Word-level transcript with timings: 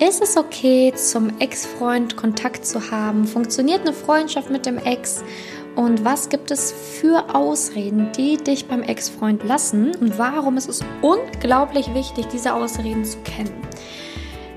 Ist 0.00 0.22
es 0.22 0.38
okay, 0.38 0.94
zum 0.94 1.38
Ex-Freund 1.40 2.16
Kontakt 2.16 2.64
zu 2.64 2.90
haben? 2.90 3.26
Funktioniert 3.26 3.82
eine 3.82 3.92
Freundschaft 3.92 4.48
mit 4.48 4.64
dem 4.64 4.78
Ex? 4.78 5.22
Und 5.76 6.06
was 6.06 6.30
gibt 6.30 6.50
es 6.50 6.72
für 6.72 7.34
Ausreden, 7.34 8.10
die 8.16 8.38
dich 8.38 8.66
beim 8.66 8.82
Ex-Freund 8.82 9.44
lassen? 9.44 9.94
Und 9.96 10.18
warum 10.18 10.56
ist 10.56 10.70
es 10.70 10.80
unglaublich 11.02 11.92
wichtig, 11.92 12.28
diese 12.32 12.54
Ausreden 12.54 13.04
zu 13.04 13.18
kennen? 13.18 13.52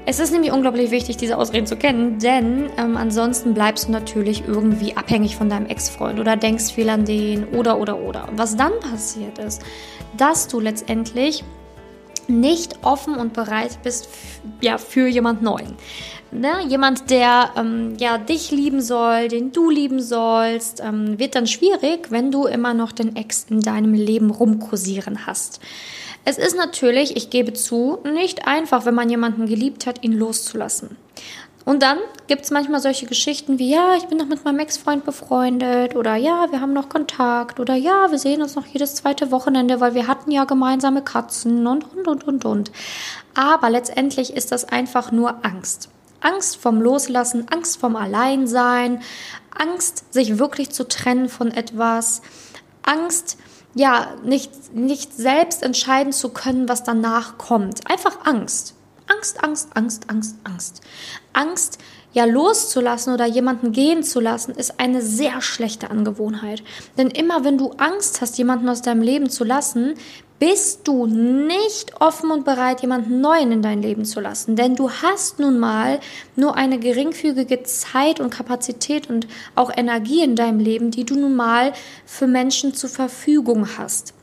Es 0.05 0.21
ist 0.21 0.31
nämlich 0.31 0.53
unglaublich 0.53 0.91
wichtig, 0.91 1.17
diese 1.17 1.37
Ausreden 1.37 1.67
zu 1.67 1.75
kennen, 1.75 2.19
denn 2.19 2.69
ähm, 2.77 2.95
ansonsten 2.95 3.53
bleibst 3.53 3.89
du 3.89 3.91
natürlich 3.91 4.47
irgendwie 4.47 4.95
abhängig 4.95 5.35
von 5.35 5.49
deinem 5.49 5.65
Ex-Freund 5.65 6.21
oder 6.21 6.37
denkst 6.37 6.71
viel 6.71 6.87
an 6.87 7.03
den 7.03 7.49
oder 7.49 7.79
oder 7.79 7.99
oder. 7.99 8.29
Und 8.29 8.37
was 8.37 8.55
dann 8.55 8.79
passiert 8.79 9.39
ist, 9.39 9.61
dass 10.15 10.47
du 10.47 10.61
letztendlich 10.61 11.43
nicht 12.29 12.83
offen 12.83 13.15
und 13.15 13.33
bereit 13.33 13.79
bist 13.83 14.09
ja, 14.61 14.77
für 14.77 15.07
jemand 15.07 15.41
Neuen. 15.41 15.75
Ne? 16.31 16.65
Jemand, 16.67 17.09
der 17.09 17.51
ähm, 17.55 17.95
ja, 17.99 18.17
dich 18.17 18.51
lieben 18.51 18.81
soll, 18.81 19.27
den 19.27 19.51
du 19.51 19.69
lieben 19.69 20.01
sollst, 20.01 20.81
ähm, 20.81 21.19
wird 21.19 21.35
dann 21.35 21.47
schwierig, 21.47 22.09
wenn 22.09 22.31
du 22.31 22.45
immer 22.45 22.73
noch 22.73 22.91
den 22.91 23.15
Ex 23.15 23.45
in 23.49 23.61
deinem 23.61 23.93
Leben 23.93 24.31
rumkursieren 24.31 25.25
hast. 25.25 25.59
Es 26.25 26.37
ist 26.37 26.55
natürlich, 26.55 27.17
ich 27.17 27.29
gebe 27.29 27.53
zu, 27.53 27.99
nicht 28.03 28.47
einfach, 28.47 28.85
wenn 28.85 28.95
man 28.95 29.09
jemanden 29.09 29.45
geliebt 29.45 29.85
hat, 29.85 30.03
ihn 30.03 30.13
loszulassen. 30.13 30.95
Und 31.65 31.81
dann 31.81 31.97
gibt 32.27 32.43
es 32.43 32.51
manchmal 32.51 32.81
solche 32.81 33.05
Geschichten 33.05 33.57
wie, 33.57 33.69
ja, 33.69 33.95
ich 33.95 34.07
bin 34.07 34.17
noch 34.17 34.25
mit 34.25 34.43
meinem 34.43 34.59
Ex-Freund 34.59 35.05
befreundet 35.05 35.95
oder 35.95 36.15
ja, 36.15 36.51
wir 36.51 36.59
haben 36.59 36.73
noch 36.73 36.89
Kontakt 36.89 37.59
oder 37.59 37.75
ja, 37.75 38.11
wir 38.11 38.19
sehen 38.19 38.41
uns 38.41 38.55
noch 38.55 38.65
jedes 38.65 38.95
zweite 38.95 39.31
Wochenende, 39.31 39.79
weil 39.79 39.93
wir 39.93 40.07
hatten 40.07 40.31
ja 40.31 40.43
gemeinsame 40.43 41.01
Katzen 41.01 41.65
und, 41.65 41.85
und, 41.95 42.07
und, 42.07 42.27
und, 42.27 42.45
und. 42.45 42.71
Aber 43.33 43.69
letztendlich 43.69 44.35
ist 44.35 44.51
das 44.51 44.65
einfach 44.65 45.11
nur 45.11 45.45
Angst. 45.45 45.89
Angst 46.19 46.57
vom 46.57 46.81
Loslassen, 46.81 47.47
Angst 47.49 47.79
vom 47.79 47.95
Alleinsein, 47.95 49.01
Angst, 49.55 50.13
sich 50.13 50.39
wirklich 50.39 50.71
zu 50.71 50.87
trennen 50.87 51.29
von 51.29 51.51
etwas, 51.51 52.21
Angst, 52.83 53.37
ja, 53.75 54.07
nicht, 54.23 54.73
nicht 54.73 55.13
selbst 55.13 55.63
entscheiden 55.63 56.13
zu 56.13 56.29
können, 56.29 56.69
was 56.69 56.83
danach 56.83 57.37
kommt. 57.37 57.89
Einfach 57.89 58.25
Angst. 58.25 58.75
Angst, 59.15 59.43
Angst, 59.43 59.69
Angst, 59.75 60.09
Angst, 60.09 60.35
Angst. 60.43 60.81
Angst, 61.33 61.77
ja 62.13 62.25
loszulassen 62.25 63.13
oder 63.13 63.25
jemanden 63.25 63.71
gehen 63.71 64.03
zu 64.03 64.19
lassen, 64.19 64.53
ist 64.53 64.79
eine 64.79 65.01
sehr 65.01 65.41
schlechte 65.41 65.89
Angewohnheit. 65.89 66.63
Denn 66.97 67.09
immer 67.09 67.43
wenn 67.43 67.57
du 67.57 67.71
Angst 67.77 68.21
hast, 68.21 68.37
jemanden 68.37 68.69
aus 68.69 68.81
deinem 68.81 69.01
Leben 69.01 69.29
zu 69.29 69.43
lassen, 69.43 69.95
bist 70.39 70.87
du 70.87 71.05
nicht 71.05 72.01
offen 72.01 72.31
und 72.31 72.43
bereit, 72.43 72.81
jemanden 72.81 73.21
Neuen 73.21 73.51
in 73.51 73.61
dein 73.61 73.81
Leben 73.81 74.03
zu 74.03 74.19
lassen. 74.19 74.55
Denn 74.55 74.75
du 74.75 74.89
hast 74.89 75.39
nun 75.39 75.59
mal 75.59 75.99
nur 76.35 76.55
eine 76.55 76.79
geringfügige 76.79 77.63
Zeit 77.63 78.19
und 78.19 78.29
Kapazität 78.29 79.09
und 79.09 79.27
auch 79.55 79.71
Energie 79.75 80.23
in 80.23 80.35
deinem 80.35 80.59
Leben, 80.59 80.91
die 80.91 81.05
du 81.05 81.15
nun 81.15 81.35
mal 81.35 81.73
für 82.05 82.27
Menschen 82.27 82.73
zur 82.73 82.89
Verfügung 82.89 83.77
hast. 83.77 84.13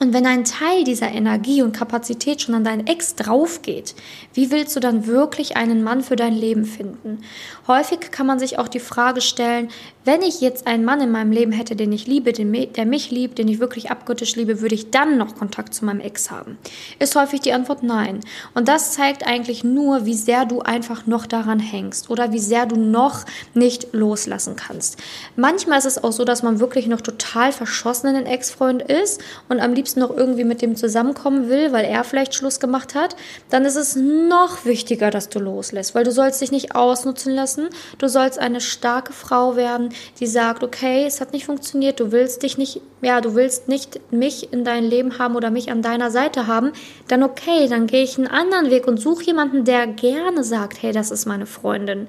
Und 0.00 0.12
wenn 0.12 0.26
ein 0.26 0.44
Teil 0.44 0.84
dieser 0.84 1.10
Energie 1.10 1.60
und 1.62 1.72
Kapazität 1.72 2.40
schon 2.40 2.54
an 2.54 2.62
deinen 2.62 2.86
Ex 2.86 3.16
draufgeht, 3.16 3.96
wie 4.32 4.52
willst 4.52 4.76
du 4.76 4.80
dann 4.80 5.06
wirklich 5.06 5.56
einen 5.56 5.82
Mann 5.82 6.02
für 6.02 6.14
dein 6.14 6.34
Leben 6.34 6.64
finden? 6.64 7.18
Häufig 7.66 8.12
kann 8.12 8.26
man 8.26 8.38
sich 8.38 8.58
auch 8.58 8.68
die 8.68 8.78
Frage 8.78 9.20
stellen, 9.20 9.70
wenn 10.04 10.22
ich 10.22 10.40
jetzt 10.40 10.66
einen 10.66 10.86
Mann 10.86 11.02
in 11.02 11.10
meinem 11.10 11.32
Leben 11.32 11.52
hätte, 11.52 11.76
den 11.76 11.92
ich 11.92 12.06
liebe, 12.06 12.32
den, 12.32 12.72
der 12.72 12.86
mich 12.86 13.10
liebt, 13.10 13.36
den 13.38 13.48
ich 13.48 13.58
wirklich 13.58 13.90
abgöttisch 13.90 14.36
liebe, 14.36 14.62
würde 14.62 14.74
ich 14.74 14.90
dann 14.90 15.18
noch 15.18 15.34
Kontakt 15.34 15.74
zu 15.74 15.84
meinem 15.84 16.00
Ex 16.00 16.30
haben? 16.30 16.56
Ist 16.98 17.14
häufig 17.14 17.40
die 17.40 17.52
Antwort 17.52 17.82
nein. 17.82 18.20
Und 18.54 18.68
das 18.68 18.92
zeigt 18.92 19.26
eigentlich 19.26 19.64
nur, 19.64 20.06
wie 20.06 20.14
sehr 20.14 20.46
du 20.46 20.60
einfach 20.60 21.06
noch 21.06 21.26
daran 21.26 21.58
hängst 21.58 22.08
oder 22.08 22.32
wie 22.32 22.38
sehr 22.38 22.64
du 22.64 22.76
noch 22.76 23.26
nicht 23.52 23.88
loslassen 23.92 24.56
kannst. 24.56 24.96
Manchmal 25.36 25.78
ist 25.78 25.84
es 25.84 26.02
auch 26.02 26.12
so, 26.12 26.24
dass 26.24 26.42
man 26.42 26.60
wirklich 26.60 26.86
noch 26.86 27.02
total 27.02 27.52
verschossen 27.52 28.08
in 28.08 28.14
den 28.14 28.26
Ex-Freund 28.26 28.80
ist 28.80 29.20
und 29.50 29.60
am 29.60 29.74
liebsten 29.74 29.87
noch 29.96 30.14
irgendwie 30.14 30.44
mit 30.44 30.62
dem 30.62 30.76
zusammenkommen 30.76 31.48
will, 31.48 31.72
weil 31.72 31.84
er 31.84 32.04
vielleicht 32.04 32.34
Schluss 32.34 32.60
gemacht 32.60 32.94
hat. 32.94 33.16
Dann 33.50 33.64
ist 33.64 33.76
es 33.76 33.96
noch 33.96 34.64
wichtiger, 34.64 35.10
dass 35.10 35.28
du 35.28 35.38
loslässt, 35.38 35.94
weil 35.94 36.04
du 36.04 36.12
sollst 36.12 36.40
dich 36.40 36.50
nicht 36.50 36.74
ausnutzen 36.74 37.34
lassen. 37.34 37.68
Du 37.98 38.08
sollst 38.08 38.38
eine 38.38 38.60
starke 38.60 39.12
Frau 39.12 39.56
werden, 39.56 39.90
die 40.20 40.26
sagt, 40.26 40.62
okay, 40.62 41.04
es 41.06 41.20
hat 41.20 41.32
nicht 41.32 41.46
funktioniert, 41.46 42.00
du 42.00 42.12
willst 42.12 42.42
dich 42.42 42.58
nicht, 42.58 42.80
ja, 43.02 43.20
du 43.20 43.34
willst 43.34 43.68
nicht 43.68 44.00
mich 44.12 44.52
in 44.52 44.64
dein 44.64 44.84
Leben 44.84 45.18
haben 45.18 45.36
oder 45.36 45.50
mich 45.50 45.70
an 45.70 45.82
deiner 45.82 46.10
Seite 46.10 46.46
haben, 46.46 46.72
dann 47.08 47.22
okay, 47.22 47.68
dann 47.68 47.86
gehe 47.86 48.02
ich 48.02 48.18
einen 48.18 48.26
anderen 48.26 48.70
Weg 48.70 48.86
und 48.86 48.98
suche 48.98 49.24
jemanden, 49.24 49.64
der 49.64 49.86
gerne 49.86 50.44
sagt, 50.44 50.82
hey, 50.82 50.92
das 50.92 51.10
ist 51.10 51.26
meine 51.26 51.46
Freundin. 51.46 52.08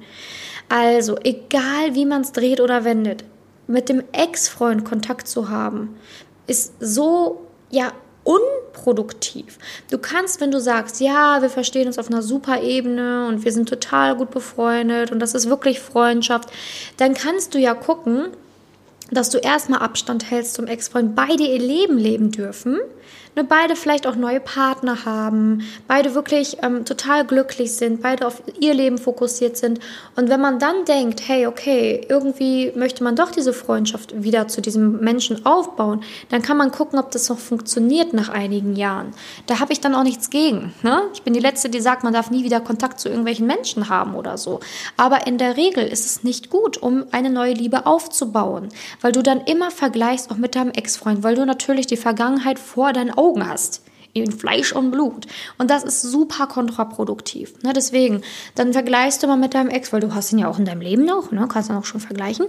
Also, 0.68 1.16
egal 1.24 1.94
wie 1.94 2.06
man 2.06 2.22
es 2.22 2.32
dreht 2.32 2.60
oder 2.60 2.84
wendet, 2.84 3.24
mit 3.66 3.88
dem 3.88 4.02
Ex-Freund 4.12 4.84
Kontakt 4.84 5.28
zu 5.28 5.48
haben, 5.48 5.96
ist 6.46 6.74
so, 6.80 7.46
ja, 7.70 7.92
unproduktiv. 8.24 9.58
Du 9.90 9.98
kannst, 9.98 10.40
wenn 10.40 10.50
du 10.50 10.60
sagst, 10.60 11.00
ja, 11.00 11.40
wir 11.42 11.50
verstehen 11.50 11.86
uns 11.86 11.98
auf 11.98 12.08
einer 12.08 12.22
super 12.22 12.62
Ebene 12.62 13.26
und 13.28 13.44
wir 13.44 13.52
sind 13.52 13.68
total 13.68 14.16
gut 14.16 14.30
befreundet 14.30 15.10
und 15.10 15.20
das 15.20 15.34
ist 15.34 15.48
wirklich 15.48 15.80
Freundschaft, 15.80 16.50
dann 16.98 17.14
kannst 17.14 17.54
du 17.54 17.58
ja 17.58 17.74
gucken, 17.74 18.28
dass 19.10 19.30
du 19.30 19.38
erstmal 19.38 19.80
Abstand 19.80 20.30
hältst 20.30 20.54
zum 20.54 20.66
Ex-Freund, 20.66 21.16
beide 21.16 21.42
ihr 21.42 21.58
Leben 21.58 21.98
leben 21.98 22.30
dürfen 22.30 22.78
ne, 23.36 23.44
beide 23.44 23.76
vielleicht 23.76 24.06
auch 24.06 24.16
neue 24.16 24.40
Partner 24.40 25.04
haben, 25.04 25.62
beide 25.86 26.14
wirklich 26.14 26.58
ähm, 26.62 26.84
total 26.84 27.24
glücklich 27.24 27.72
sind, 27.72 28.02
beide 28.02 28.26
auf 28.26 28.42
ihr 28.58 28.74
Leben 28.74 28.98
fokussiert 28.98 29.56
sind. 29.56 29.80
Und 30.16 30.28
wenn 30.28 30.40
man 30.40 30.58
dann 30.58 30.84
denkt, 30.84 31.22
hey, 31.26 31.46
okay, 31.46 32.06
irgendwie 32.08 32.72
möchte 32.74 33.04
man 33.04 33.16
doch 33.16 33.30
diese 33.30 33.52
Freundschaft 33.52 34.22
wieder 34.22 34.48
zu 34.48 34.60
diesem 34.60 35.00
Menschen 35.00 35.46
aufbauen, 35.46 36.02
dann 36.28 36.42
kann 36.42 36.56
man 36.56 36.70
gucken, 36.70 36.98
ob 36.98 37.10
das 37.10 37.28
noch 37.28 37.38
funktioniert 37.38 38.12
nach 38.12 38.28
einigen 38.28 38.76
Jahren. 38.76 39.12
Da 39.46 39.60
habe 39.60 39.72
ich 39.72 39.80
dann 39.80 39.94
auch 39.94 40.02
nichts 40.02 40.30
gegen. 40.30 40.72
Ne? 40.82 41.02
Ich 41.14 41.22
bin 41.22 41.34
die 41.34 41.40
Letzte, 41.40 41.68
die 41.68 41.80
sagt, 41.80 42.04
man 42.04 42.12
darf 42.12 42.30
nie 42.30 42.44
wieder 42.44 42.60
Kontakt 42.60 43.00
zu 43.00 43.08
irgendwelchen 43.08 43.46
Menschen 43.46 43.88
haben 43.88 44.14
oder 44.14 44.38
so. 44.38 44.60
Aber 44.96 45.26
in 45.26 45.38
der 45.38 45.56
Regel 45.56 45.86
ist 45.86 46.06
es 46.06 46.24
nicht 46.24 46.50
gut, 46.50 46.78
um 46.78 47.04
eine 47.12 47.30
neue 47.30 47.52
Liebe 47.52 47.86
aufzubauen, 47.86 48.68
weil 49.00 49.12
du 49.12 49.22
dann 49.22 49.40
immer 49.42 49.70
vergleichst, 49.70 50.30
auch 50.30 50.36
mit 50.36 50.54
deinem 50.54 50.70
Ex-Freund, 50.70 51.22
weil 51.22 51.34
du 51.34 51.44
natürlich 51.44 51.86
die 51.86 51.96
Vergangenheit 51.96 52.58
vor 52.58 52.92
deinen 52.92 53.10
Augen 53.20 53.46
hast. 53.46 53.82
In 54.12 54.32
Fleisch 54.32 54.72
und 54.72 54.90
Blut. 54.90 55.28
Und 55.56 55.70
das 55.70 55.84
ist 55.84 56.02
super 56.02 56.48
kontraproduktiv. 56.48 57.62
Ne? 57.62 57.72
Deswegen, 57.72 58.22
dann 58.56 58.72
vergleichst 58.72 59.22
du 59.22 59.28
mal 59.28 59.36
mit 59.36 59.54
deinem 59.54 59.70
Ex, 59.70 59.92
weil 59.92 60.00
du 60.00 60.12
hast 60.12 60.32
ihn 60.32 60.40
ja 60.40 60.48
auch 60.48 60.58
in 60.58 60.64
deinem 60.64 60.80
Leben 60.80 61.04
noch, 61.04 61.30
ne? 61.30 61.46
kannst 61.48 61.70
du 61.70 61.74
auch 61.74 61.84
schon 61.84 62.00
vergleichen. 62.00 62.46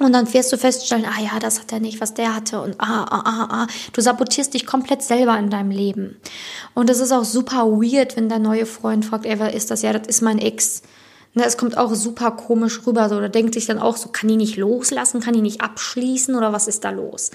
Und 0.00 0.14
dann 0.14 0.32
wirst 0.32 0.50
du 0.50 0.56
feststellen, 0.56 1.04
ah 1.04 1.20
ja, 1.20 1.38
das 1.38 1.60
hat 1.60 1.72
er 1.72 1.80
nicht, 1.80 2.00
was 2.00 2.14
der 2.14 2.34
hatte. 2.34 2.62
Und 2.62 2.76
ah, 2.78 3.04
ah, 3.04 3.22
ah, 3.26 3.48
ah. 3.50 3.66
Du 3.92 4.00
sabotierst 4.00 4.54
dich 4.54 4.64
komplett 4.64 5.02
selber 5.02 5.38
in 5.38 5.50
deinem 5.50 5.70
Leben. 5.70 6.18
Und 6.72 6.88
es 6.88 7.00
ist 7.00 7.12
auch 7.12 7.24
super 7.24 7.66
weird, 7.66 8.16
wenn 8.16 8.30
dein 8.30 8.40
neuer 8.40 8.64
Freund 8.64 9.04
fragt, 9.04 9.26
ey, 9.26 9.38
wer 9.38 9.52
ist 9.52 9.70
das? 9.70 9.82
Ja, 9.82 9.92
das 9.92 10.08
ist 10.08 10.22
mein 10.22 10.38
Ex. 10.38 10.80
Ne, 11.34 11.44
es 11.44 11.58
kommt 11.58 11.76
auch 11.76 11.94
super 11.94 12.30
komisch 12.30 12.80
rüber. 12.86 13.10
So, 13.10 13.16
oder 13.16 13.28
denkt 13.28 13.52
sich 13.52 13.66
dann 13.66 13.78
auch 13.78 13.98
so, 13.98 14.08
kann 14.08 14.30
ich 14.30 14.36
nicht 14.38 14.56
loslassen, 14.56 15.20
kann 15.20 15.34
ich 15.34 15.42
nicht 15.42 15.60
abschließen 15.60 16.34
oder 16.34 16.54
was 16.54 16.66
ist 16.66 16.82
da 16.84 16.90
los? 16.90 17.30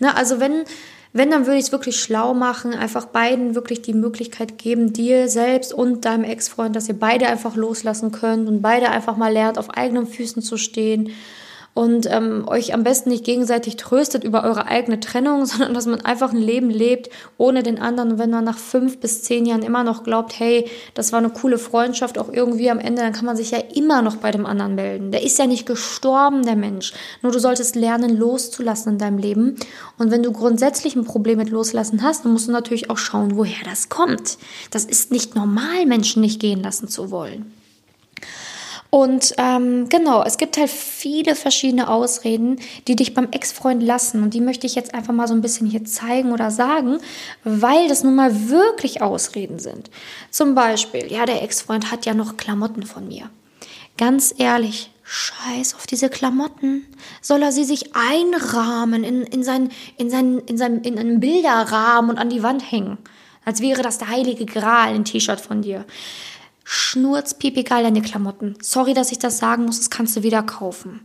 Ne, 0.00 0.14
also 0.16 0.40
wenn 0.40 0.64
wenn, 1.12 1.30
dann 1.30 1.46
würde 1.46 1.58
ich 1.58 1.66
es 1.66 1.72
wirklich 1.72 1.98
schlau 1.98 2.34
machen, 2.34 2.74
einfach 2.74 3.06
beiden 3.06 3.54
wirklich 3.54 3.82
die 3.82 3.94
Möglichkeit 3.94 4.58
geben, 4.58 4.92
dir 4.92 5.28
selbst 5.28 5.72
und 5.72 6.04
deinem 6.04 6.24
Ex-Freund, 6.24 6.76
dass 6.76 6.88
ihr 6.88 6.98
beide 6.98 7.26
einfach 7.28 7.56
loslassen 7.56 8.12
könnt 8.12 8.48
und 8.48 8.60
beide 8.60 8.90
einfach 8.90 9.16
mal 9.16 9.32
lernt, 9.32 9.58
auf 9.58 9.70
eigenen 9.70 10.06
Füßen 10.06 10.42
zu 10.42 10.56
stehen 10.56 11.10
und 11.78 12.08
ähm, 12.10 12.42
euch 12.48 12.74
am 12.74 12.82
besten 12.82 13.10
nicht 13.10 13.22
gegenseitig 13.22 13.76
tröstet 13.76 14.24
über 14.24 14.42
eure 14.42 14.66
eigene 14.66 14.98
Trennung, 14.98 15.46
sondern 15.46 15.74
dass 15.74 15.86
man 15.86 16.00
einfach 16.00 16.32
ein 16.32 16.42
Leben 16.42 16.70
lebt 16.70 17.08
ohne 17.36 17.62
den 17.62 17.78
anderen. 17.78 18.10
Und 18.10 18.18
wenn 18.18 18.30
man 18.30 18.42
nach 18.42 18.58
fünf 18.58 18.98
bis 18.98 19.22
zehn 19.22 19.46
Jahren 19.46 19.62
immer 19.62 19.84
noch 19.84 20.02
glaubt, 20.02 20.40
hey, 20.40 20.68
das 20.94 21.12
war 21.12 21.20
eine 21.20 21.30
coole 21.30 21.56
Freundschaft, 21.56 22.18
auch 22.18 22.32
irgendwie 22.32 22.68
am 22.68 22.80
Ende, 22.80 23.02
dann 23.02 23.12
kann 23.12 23.26
man 23.26 23.36
sich 23.36 23.52
ja 23.52 23.58
immer 23.76 24.02
noch 24.02 24.16
bei 24.16 24.32
dem 24.32 24.44
anderen 24.44 24.74
melden. 24.74 25.12
Der 25.12 25.22
ist 25.22 25.38
ja 25.38 25.46
nicht 25.46 25.66
gestorben, 25.66 26.42
der 26.42 26.56
Mensch. 26.56 26.94
Nur 27.22 27.30
du 27.30 27.38
solltest 27.38 27.76
lernen, 27.76 28.16
loszulassen 28.16 28.94
in 28.94 28.98
deinem 28.98 29.18
Leben. 29.18 29.54
Und 29.98 30.10
wenn 30.10 30.24
du 30.24 30.32
grundsätzlich 30.32 30.96
ein 30.96 31.04
Problem 31.04 31.38
mit 31.38 31.50
Loslassen 31.50 32.02
hast, 32.02 32.24
dann 32.24 32.32
musst 32.32 32.48
du 32.48 32.52
natürlich 32.52 32.90
auch 32.90 32.98
schauen, 32.98 33.36
woher 33.36 33.64
das 33.64 33.88
kommt. 33.88 34.36
Das 34.72 34.84
ist 34.84 35.12
nicht 35.12 35.36
normal, 35.36 35.86
Menschen 35.86 36.22
nicht 36.22 36.40
gehen 36.40 36.60
lassen 36.60 36.88
zu 36.88 37.12
wollen. 37.12 37.52
Und 38.90 39.34
ähm, 39.36 39.88
genau, 39.90 40.22
es 40.22 40.38
gibt 40.38 40.56
halt 40.56 40.70
viele 40.70 41.34
verschiedene 41.34 41.88
Ausreden, 41.88 42.58
die 42.86 42.96
dich 42.96 43.12
beim 43.12 43.28
Ex-Freund 43.30 43.82
lassen. 43.82 44.22
Und 44.22 44.32
die 44.32 44.40
möchte 44.40 44.66
ich 44.66 44.74
jetzt 44.74 44.94
einfach 44.94 45.12
mal 45.12 45.28
so 45.28 45.34
ein 45.34 45.42
bisschen 45.42 45.66
hier 45.66 45.84
zeigen 45.84 46.32
oder 46.32 46.50
sagen, 46.50 46.98
weil 47.44 47.88
das 47.88 48.02
nun 48.02 48.14
mal 48.14 48.48
wirklich 48.48 49.02
Ausreden 49.02 49.58
sind. 49.58 49.90
Zum 50.30 50.54
Beispiel, 50.54 51.12
ja, 51.12 51.26
der 51.26 51.42
Ex-Freund 51.42 51.90
hat 51.90 52.06
ja 52.06 52.14
noch 52.14 52.38
Klamotten 52.38 52.82
von 52.82 53.06
mir. 53.06 53.28
Ganz 53.98 54.34
ehrlich, 54.38 54.90
Scheiß 55.02 55.74
auf 55.74 55.86
diese 55.86 56.08
Klamotten. 56.08 56.86
Soll 57.20 57.42
er 57.42 57.52
sie 57.52 57.64
sich 57.64 57.94
einrahmen 57.94 59.04
in, 59.04 59.22
in, 59.22 59.42
sein, 59.42 59.70
in, 59.98 60.08
sein, 60.08 60.38
in, 60.46 60.56
sein, 60.56 60.80
in 60.80 60.98
einen 60.98 61.20
Bilderrahmen 61.20 62.10
und 62.10 62.18
an 62.18 62.30
die 62.30 62.42
Wand 62.42 62.70
hängen? 62.70 62.96
Als 63.44 63.60
wäre 63.60 63.82
das 63.82 63.98
der 63.98 64.08
heilige 64.08 64.46
Gral, 64.46 64.94
ein 64.94 65.04
T-Shirt 65.04 65.40
von 65.40 65.62
dir. 65.62 65.84
Schnurz, 66.70 67.34
egal 67.42 67.82
deine 67.82 68.02
Klamotten. 68.02 68.54
Sorry, 68.60 68.92
dass 68.92 69.10
ich 69.10 69.18
das 69.18 69.38
sagen 69.38 69.64
muss, 69.64 69.78
das 69.78 69.88
kannst 69.88 70.14
du 70.18 70.22
wieder 70.22 70.42
kaufen. 70.42 71.00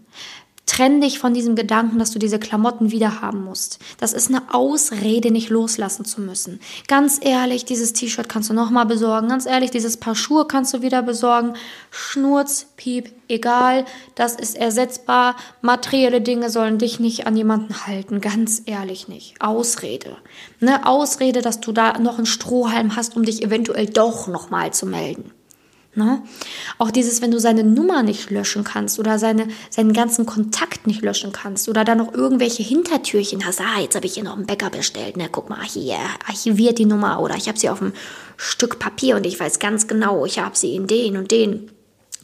Trenn 0.65 1.00
dich 1.00 1.19
von 1.19 1.33
diesem 1.33 1.56
Gedanken, 1.56 2.00
dass 2.00 2.12
du 2.12 2.19
diese 2.19 2.38
Klamotten 2.38 2.92
wieder 2.92 3.21
haben 3.21 3.45
musst. 3.45 3.80
Das 3.98 4.12
ist 4.12 4.27
eine 4.27 4.54
Ausrede, 4.54 5.31
nicht 5.31 5.50
loslassen 5.50 6.04
zu 6.04 6.19
müssen. 6.19 6.60
Ganz 6.89 7.18
ehrlich, 7.21 7.63
dieses 7.63 7.94
T-Shirt 7.94 8.27
kannst 8.27 8.50
du 8.50 8.54
nochmal 8.54 8.86
besorgen. 8.86 9.30
Ganz 9.30 9.45
ehrlich, 9.45 9.71
dieses 9.71 9.95
Paar 9.95 10.15
Schuhe 10.15 10.45
kannst 10.48 10.74
du 10.74 10.81
wieder 10.81 11.01
besorgen. 11.01 11.54
Schnurz, 11.92 12.68
Piep, 12.75 13.13
egal. 13.30 13.86
Das 14.16 14.36
ist 14.36 14.57
ersetzbar. 14.57 15.38
Materielle 15.62 16.19
Dinge 16.19 16.50
sollen 16.50 16.77
dich 16.77 17.00
nicht 17.00 17.25
an 17.25 17.38
jemanden 17.38 17.88
halten. 17.88 18.19
Ganz 18.19 18.63
ehrlich 18.66 19.07
nicht. 19.07 19.36
Ausrede. 19.39 20.18
Ne? 20.59 20.86
Ausrede, 20.86 21.42
dass 21.42 21.62
du 21.62 21.71
da 21.71 22.00
noch 22.00 22.18
einen 22.18 22.25
Strohhalm 22.25 22.98
hast, 22.98 23.16
um 23.16 23.24
dich 23.24 23.44
eventuell 23.44 23.86
doch 23.86 24.27
nochmal 24.27 24.74
zu 24.74 24.86
melden. 24.86 25.31
Ne? 25.95 26.24
Auch 26.80 26.90
dieses, 26.90 27.22
wenn 27.22 27.30
du 27.30 27.40
seine 27.40 27.63
Nummer 27.63 28.01
nicht 28.01 28.31
löschen 28.31 28.63
kannst 28.63 28.98
oder 28.98 29.19
seine, 29.19 29.48
seinen 29.69 29.94
ganzen 29.94 30.25
Kontakt 30.25 30.88
nicht 30.88 31.04
löschen 31.04 31.31
kannst 31.31 31.69
oder 31.69 31.84
da 31.84 31.94
noch 31.94 32.13
irgendwelche 32.16 32.63
Hintertürchen 32.63 33.45
hast. 33.45 33.62
Ah, 33.62 33.80
jetzt 33.80 33.95
habe 33.95 34.07
ich 34.07 34.16
hier 34.16 34.24
noch 34.24 34.36
einen 34.36 34.48
Bäcker 34.48 34.72
bestellt. 34.72 35.18
Ne? 35.18 35.30
Guck 35.31 35.50
mal, 35.50 35.63
hier 35.63 35.98
archiviert 36.28 36.80
die 36.80 36.86
Nummer 36.86 37.19
oder 37.19 37.36
ich 37.36 37.48
habe 37.48 37.60
sie 37.60 37.69
auf 37.69 37.80
einem 37.80 37.94
Stück 38.38 38.80
Papier 38.80 39.18
und 39.18 39.25
ich 39.28 39.40
weiß 39.40 39.60
ganz 39.60 39.88
genau, 39.88 40.25
ich 40.25 40.40
habe 40.40 40.57
sie 40.57 40.75
in 40.75 40.88
den 40.88 41.16
und 41.16 41.30
den 41.30 41.69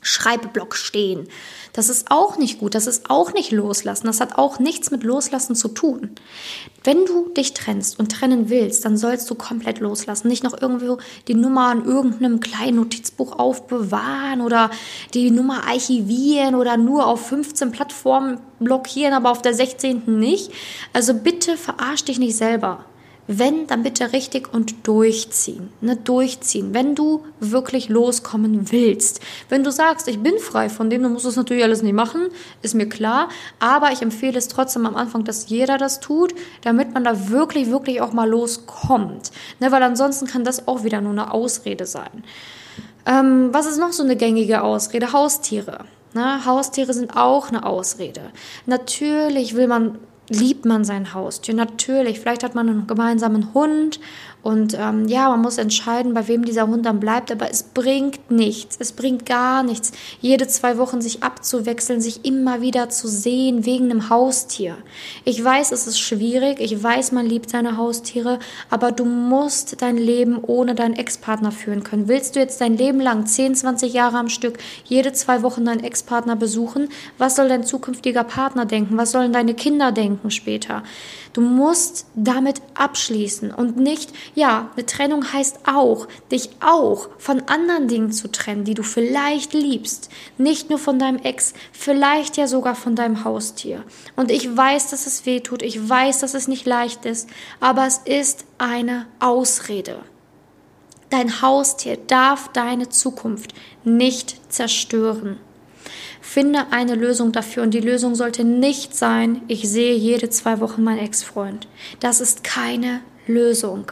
Schreibblock 0.01 0.75
stehen. 0.75 1.27
Das 1.73 1.89
ist 1.89 2.09
auch 2.09 2.37
nicht 2.37 2.59
gut, 2.59 2.75
das 2.75 2.87
ist 2.87 3.09
auch 3.09 3.33
nicht 3.33 3.51
loslassen, 3.51 4.07
das 4.07 4.21
hat 4.21 4.37
auch 4.37 4.59
nichts 4.59 4.91
mit 4.91 5.03
loslassen 5.03 5.55
zu 5.55 5.67
tun. 5.67 6.11
Wenn 6.83 7.05
du 7.05 7.29
dich 7.29 7.53
trennst 7.53 7.99
und 7.99 8.11
trennen 8.11 8.49
willst, 8.49 8.85
dann 8.85 8.97
sollst 8.97 9.29
du 9.29 9.35
komplett 9.35 9.79
loslassen, 9.79 10.27
nicht 10.27 10.43
noch 10.43 10.59
irgendwo 10.59 10.97
die 11.27 11.35
Nummer 11.35 11.71
in 11.71 11.85
irgendeinem 11.85 12.39
kleinen 12.39 12.77
Notizbuch 12.77 13.37
aufbewahren 13.37 14.41
oder 14.41 14.71
die 15.13 15.31
Nummer 15.31 15.67
archivieren 15.67 16.55
oder 16.55 16.77
nur 16.77 17.05
auf 17.05 17.27
15 17.27 17.71
Plattformen 17.71 18.39
blockieren, 18.59 19.13
aber 19.13 19.31
auf 19.31 19.41
der 19.41 19.53
16. 19.53 20.19
nicht. 20.19 20.51
Also 20.93 21.13
bitte 21.13 21.57
verarsch 21.57 22.05
dich 22.05 22.19
nicht 22.19 22.35
selber. 22.35 22.85
Wenn, 23.31 23.67
dann 23.67 23.83
bitte 23.83 24.11
richtig 24.11 24.51
und 24.51 24.87
durchziehen. 24.87 25.69
Ne, 25.81 25.95
durchziehen. 25.95 26.73
Wenn 26.73 26.95
du 26.95 27.23
wirklich 27.39 27.87
loskommen 27.87 28.71
willst. 28.71 29.21
Wenn 29.49 29.63
du 29.63 29.71
sagst, 29.71 30.07
ich 30.07 30.17
bin 30.17 30.39
frei 30.39 30.67
von 30.67 30.89
dem, 30.89 31.03
dann 31.03 31.13
musst 31.13 31.25
du 31.25 31.29
es 31.29 31.35
natürlich 31.35 31.63
alles 31.63 31.83
nicht 31.83 31.93
machen, 31.93 32.29
ist 32.63 32.73
mir 32.73 32.89
klar. 32.89 33.29
Aber 33.59 33.91
ich 33.91 34.01
empfehle 34.01 34.35
es 34.35 34.47
trotzdem 34.47 34.87
am 34.87 34.95
Anfang, 34.95 35.25
dass 35.25 35.47
jeder 35.47 35.77
das 35.77 35.99
tut, 35.99 36.33
damit 36.63 36.95
man 36.95 37.03
da 37.03 37.29
wirklich, 37.29 37.69
wirklich 37.69 38.01
auch 38.01 38.13
mal 38.13 38.27
loskommt. 38.27 39.29
Ne, 39.59 39.71
weil 39.71 39.83
ansonsten 39.83 40.25
kann 40.25 40.43
das 40.43 40.67
auch 40.67 40.83
wieder 40.83 40.99
nur 40.99 41.11
eine 41.11 41.31
Ausrede 41.31 41.85
sein. 41.85 42.23
Ähm, 43.05 43.49
was 43.51 43.67
ist 43.67 43.77
noch 43.77 43.91
so 43.91 44.01
eine 44.01 44.15
gängige 44.15 44.63
Ausrede? 44.63 45.13
Haustiere. 45.13 45.85
Ne, 46.15 46.43
Haustiere 46.47 46.95
sind 46.95 47.15
auch 47.15 47.49
eine 47.49 47.63
Ausrede. 47.63 48.31
Natürlich 48.65 49.55
will 49.55 49.67
man 49.67 49.99
liebt 50.29 50.65
man 50.65 50.85
sein 50.85 51.13
Haustier. 51.13 51.53
Natürlich, 51.53 52.19
vielleicht 52.19 52.43
hat 52.43 52.55
man 52.55 52.69
einen 52.69 52.87
gemeinsamen 52.87 53.53
Hund 53.53 53.99
und 54.41 54.73
ähm, 54.79 55.07
ja, 55.07 55.29
man 55.29 55.41
muss 55.41 55.57
entscheiden, 55.57 56.13
bei 56.13 56.27
wem 56.29 56.45
dieser 56.45 56.67
Hund 56.67 56.85
dann 56.85 57.01
bleibt, 57.01 57.29
aber 57.31 57.51
es 57.51 57.63
bringt 57.63 58.31
nichts, 58.31 58.77
es 58.79 58.93
bringt 58.93 59.25
gar 59.25 59.63
nichts, 59.63 59.91
jede 60.21 60.47
zwei 60.47 60.77
Wochen 60.77 61.01
sich 61.01 61.23
abzuwechseln, 61.23 61.99
sich 61.99 62.23
immer 62.23 62.61
wieder 62.61 62.89
zu 62.89 63.09
sehen 63.09 63.65
wegen 63.65 63.91
einem 63.91 64.09
Haustier. 64.09 64.77
Ich 65.25 65.43
weiß, 65.43 65.73
es 65.73 65.87
ist 65.87 65.99
schwierig, 65.99 66.61
ich 66.61 66.81
weiß, 66.81 67.11
man 67.11 67.25
liebt 67.25 67.49
seine 67.49 67.75
Haustiere, 67.75 68.39
aber 68.69 68.93
du 68.93 69.03
musst 69.03 69.81
dein 69.81 69.97
Leben 69.97 70.39
ohne 70.41 70.73
deinen 70.73 70.95
Ex-Partner 70.95 71.51
führen 71.51 71.83
können. 71.83 72.07
Willst 72.07 72.35
du 72.35 72.39
jetzt 72.39 72.61
dein 72.61 72.77
Leben 72.77 73.01
lang, 73.01 73.25
10, 73.25 73.55
20 73.55 73.91
Jahre 73.91 74.17
am 74.17 74.29
Stück, 74.29 74.57
jede 74.85 75.11
zwei 75.11 75.43
Wochen 75.43 75.65
deinen 75.65 75.83
Ex-Partner 75.83 76.37
besuchen? 76.37 76.87
Was 77.17 77.35
soll 77.35 77.49
dein 77.49 77.65
zukünftiger 77.65 78.23
Partner 78.23 78.65
denken? 78.65 78.97
Was 78.97 79.11
sollen 79.11 79.33
deine 79.33 79.53
Kinder 79.53 79.91
denken 79.91 80.31
später? 80.31 80.83
Du 81.33 81.41
musst 81.41 82.07
damit 82.15 82.61
abschließen 82.73 83.51
und 83.51 83.77
nicht, 83.77 84.11
ja, 84.35 84.69
eine 84.75 84.85
Trennung 84.85 85.33
heißt 85.33 85.59
auch, 85.65 86.07
dich 86.31 86.49
auch 86.59 87.09
von 87.17 87.41
anderen 87.47 87.87
Dingen 87.87 88.11
zu 88.11 88.31
trennen, 88.31 88.63
die 88.63 88.73
du 88.73 88.83
vielleicht 88.83 89.53
liebst. 89.53 90.09
Nicht 90.37 90.69
nur 90.69 90.79
von 90.79 90.99
deinem 90.99 91.19
Ex, 91.19 91.53
vielleicht 91.71 92.37
ja 92.37 92.47
sogar 92.47 92.75
von 92.75 92.95
deinem 92.95 93.23
Haustier. 93.23 93.83
Und 94.15 94.31
ich 94.31 94.55
weiß, 94.55 94.89
dass 94.89 95.07
es 95.07 95.25
weh 95.25 95.39
tut, 95.39 95.61
ich 95.61 95.89
weiß, 95.89 96.19
dass 96.19 96.33
es 96.33 96.47
nicht 96.47 96.65
leicht 96.65 97.05
ist, 97.05 97.29
aber 97.59 97.85
es 97.85 97.99
ist 98.05 98.45
eine 98.57 99.07
Ausrede. 99.19 99.99
Dein 101.09 101.41
Haustier 101.41 101.97
darf 101.97 102.49
deine 102.49 102.89
Zukunft 102.89 103.53
nicht 103.83 104.53
zerstören. 104.53 105.37
Finde 106.21 106.67
eine 106.71 106.93
Lösung 106.93 107.31
dafür 107.31 107.63
und 107.63 107.73
die 107.73 107.79
Lösung 107.79 108.13
sollte 108.13 108.43
nicht 108.43 108.95
sein, 108.95 109.41
ich 109.47 109.67
sehe 109.67 109.95
jede 109.95 110.29
zwei 110.29 110.59
Wochen 110.59 110.83
meinen 110.83 110.99
Ex-Freund. 110.99 111.67
Das 111.99 112.21
ist 112.21 112.43
keine 112.43 113.01
Lösung. 113.25 113.91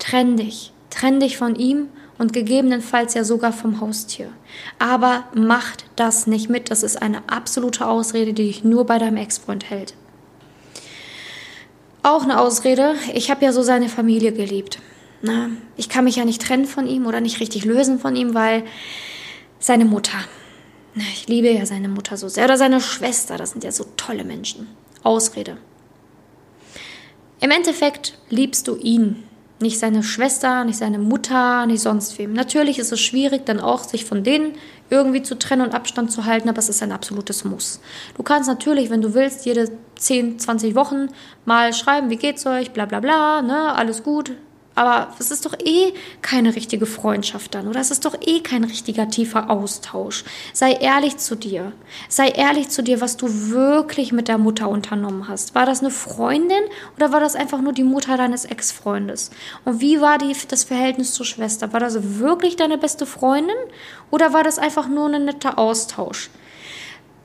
Trenn 0.00 0.36
dich. 0.36 0.72
Trenn 0.90 1.20
dich 1.20 1.36
von 1.36 1.54
ihm 1.54 1.88
und 2.18 2.32
gegebenenfalls 2.32 3.14
ja 3.14 3.22
sogar 3.22 3.52
vom 3.52 3.80
Haustier. 3.80 4.32
Aber 4.80 5.24
macht 5.32 5.84
das 5.94 6.26
nicht 6.26 6.50
mit. 6.50 6.72
Das 6.72 6.82
ist 6.82 7.00
eine 7.00 7.22
absolute 7.28 7.86
Ausrede, 7.86 8.32
die 8.32 8.46
dich 8.48 8.64
nur 8.64 8.84
bei 8.84 8.98
deinem 8.98 9.16
Ex-Freund 9.18 9.70
hält. 9.70 9.94
Auch 12.02 12.24
eine 12.24 12.40
Ausrede, 12.40 12.94
ich 13.14 13.30
habe 13.30 13.44
ja 13.44 13.52
so 13.52 13.62
seine 13.62 13.88
Familie 13.88 14.32
geliebt. 14.32 14.80
Na, 15.22 15.50
ich 15.76 15.90
kann 15.90 16.04
mich 16.04 16.16
ja 16.16 16.24
nicht 16.24 16.40
trennen 16.40 16.64
von 16.64 16.86
ihm 16.86 17.06
oder 17.06 17.20
nicht 17.20 17.40
richtig 17.40 17.64
lösen 17.64 17.98
von 17.98 18.16
ihm, 18.16 18.34
weil 18.34 18.64
seine 19.58 19.84
Mutter, 19.84 20.18
ich 20.94 21.28
liebe 21.28 21.50
ja 21.50 21.66
seine 21.66 21.88
Mutter 21.88 22.16
so 22.16 22.28
sehr 22.28 22.46
oder 22.46 22.56
seine 22.56 22.80
Schwester, 22.80 23.36
das 23.36 23.50
sind 23.50 23.64
ja 23.64 23.70
so 23.72 23.84
tolle 23.96 24.24
Menschen. 24.24 24.66
Ausrede. 25.02 25.58
Im 27.40 27.50
Endeffekt 27.50 28.18
liebst 28.28 28.68
du 28.68 28.76
ihn, 28.76 29.22
nicht 29.60 29.78
seine 29.78 30.02
Schwester, 30.02 30.64
nicht 30.64 30.78
seine 30.78 30.98
Mutter, 30.98 31.66
nicht 31.66 31.82
sonst 31.82 32.18
wem. 32.18 32.32
Natürlich 32.32 32.78
ist 32.78 32.92
es 32.92 33.00
schwierig, 33.00 33.44
dann 33.46 33.60
auch 33.60 33.84
sich 33.84 34.04
von 34.04 34.24
denen 34.24 34.54
irgendwie 34.88 35.22
zu 35.22 35.38
trennen 35.38 35.62
und 35.62 35.74
Abstand 35.74 36.10
zu 36.10 36.24
halten, 36.24 36.48
aber 36.48 36.58
es 36.58 36.68
ist 36.68 36.82
ein 36.82 36.92
absolutes 36.92 37.44
Muss. 37.44 37.80
Du 38.16 38.22
kannst 38.22 38.48
natürlich, 38.48 38.90
wenn 38.90 39.02
du 39.02 39.14
willst, 39.14 39.46
jede 39.46 39.70
10, 39.96 40.38
20 40.38 40.74
Wochen 40.74 41.08
mal 41.44 41.72
schreiben, 41.72 42.10
wie 42.10 42.16
geht's 42.16 42.46
euch, 42.46 42.72
bla 42.72 42.86
bla 42.86 43.00
bla, 43.00 43.42
ne, 43.42 43.74
alles 43.74 44.02
gut, 44.02 44.32
aber 44.80 45.08
es 45.18 45.30
ist 45.30 45.44
doch 45.44 45.52
eh 45.62 45.92
keine 46.22 46.56
richtige 46.56 46.86
Freundschaft 46.86 47.54
dann, 47.54 47.68
oder? 47.68 47.80
Es 47.80 47.90
ist 47.90 48.06
doch 48.06 48.16
eh 48.18 48.40
kein 48.40 48.64
richtiger 48.64 49.10
tiefer 49.10 49.50
Austausch. 49.50 50.24
Sei 50.54 50.72
ehrlich 50.72 51.18
zu 51.18 51.34
dir. 51.34 51.72
Sei 52.08 52.28
ehrlich 52.28 52.70
zu 52.70 52.82
dir, 52.82 53.02
was 53.02 53.18
du 53.18 53.50
wirklich 53.50 54.10
mit 54.10 54.26
der 54.26 54.38
Mutter 54.38 54.70
unternommen 54.70 55.28
hast. 55.28 55.54
War 55.54 55.66
das 55.66 55.80
eine 55.80 55.90
Freundin 55.90 56.62
oder 56.96 57.12
war 57.12 57.20
das 57.20 57.36
einfach 57.36 57.60
nur 57.60 57.74
die 57.74 57.84
Mutter 57.84 58.16
deines 58.16 58.46
Ex-Freundes? 58.46 59.30
Und 59.66 59.82
wie 59.82 60.00
war 60.00 60.16
die, 60.16 60.34
das 60.48 60.64
Verhältnis 60.64 61.12
zur 61.12 61.26
Schwester? 61.26 61.74
War 61.74 61.80
das 61.80 62.18
wirklich 62.18 62.56
deine 62.56 62.78
beste 62.78 63.04
Freundin 63.04 63.56
oder 64.10 64.32
war 64.32 64.44
das 64.44 64.58
einfach 64.58 64.88
nur 64.88 65.12
ein 65.12 65.26
netter 65.26 65.58
Austausch? 65.58 66.30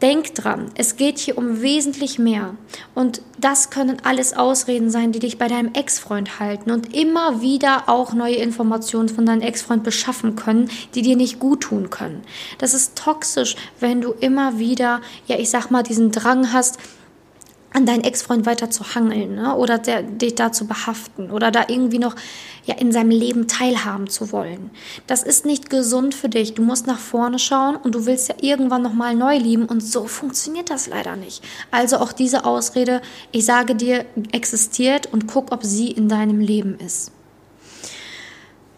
Denk 0.05 0.35
dran, 0.35 0.69
es 0.75 0.97
geht 0.97 1.17
hier 1.17 1.35
um 1.35 1.63
wesentlich 1.63 2.19
mehr. 2.19 2.53
Und 2.93 3.23
das 3.39 3.71
können 3.71 3.97
alles 4.03 4.37
Ausreden 4.37 4.91
sein, 4.91 5.11
die 5.11 5.17
dich 5.17 5.39
bei 5.39 5.47
deinem 5.47 5.73
Ex-Freund 5.73 6.39
halten 6.39 6.69
und 6.69 6.93
immer 6.93 7.41
wieder 7.41 7.89
auch 7.89 8.13
neue 8.13 8.35
Informationen 8.35 9.09
von 9.09 9.25
deinem 9.25 9.41
Ex-Freund 9.41 9.83
beschaffen 9.83 10.35
können, 10.35 10.69
die 10.93 11.01
dir 11.01 11.15
nicht 11.15 11.39
gut 11.39 11.61
tun 11.61 11.89
können. 11.89 12.21
Das 12.59 12.75
ist 12.75 12.95
toxisch, 12.95 13.55
wenn 13.79 13.99
du 13.99 14.11
immer 14.11 14.59
wieder, 14.59 15.01
ja, 15.25 15.39
ich 15.39 15.49
sag 15.49 15.71
mal, 15.71 15.81
diesen 15.81 16.11
Drang 16.11 16.53
hast, 16.53 16.77
an 17.75 17.85
deinen 17.85 18.03
Ex-Freund 18.05 18.45
weiter 18.45 18.69
zu 18.69 18.95
hangeln 18.95 19.35
ne? 19.35 19.55
oder 19.55 19.77
der, 19.77 20.01
dich 20.01 20.35
da 20.35 20.51
zu 20.53 20.65
behaften 20.65 21.29
oder 21.29 21.51
da 21.51 21.65
irgendwie 21.67 21.99
noch 21.99 22.15
ja, 22.63 22.75
in 22.75 22.93
seinem 22.93 23.09
Leben 23.09 23.47
teilhaben 23.47 24.09
zu 24.09 24.31
wollen. 24.31 24.71
Das 25.07 25.23
ist 25.23 25.45
nicht 25.45 25.69
gesund 25.69 26.15
für 26.15 26.29
dich. 26.29 26.53
Du 26.53 26.63
musst 26.63 26.87
nach 26.87 26.99
vorne 26.99 27.37
schauen 27.37 27.75
und 27.75 27.93
du 27.93 28.05
willst 28.05 28.29
ja 28.29 28.35
irgendwann 28.39 28.81
nochmal 28.81 29.13
neu 29.13 29.37
lieben 29.37 29.65
und 29.65 29.81
so 29.81 30.07
funktioniert 30.07 30.69
das 30.69 30.87
leider 30.87 31.17
nicht. 31.17 31.43
Also 31.69 31.97
auch 31.97 32.13
diese 32.13 32.45
Ausrede, 32.45 33.01
ich 33.31 33.45
sage 33.45 33.75
dir, 33.75 34.05
existiert 34.31 35.11
und 35.11 35.27
guck, 35.27 35.51
ob 35.51 35.63
sie 35.63 35.91
in 35.91 36.07
deinem 36.07 36.39
Leben 36.39 36.79
ist. 36.79 37.11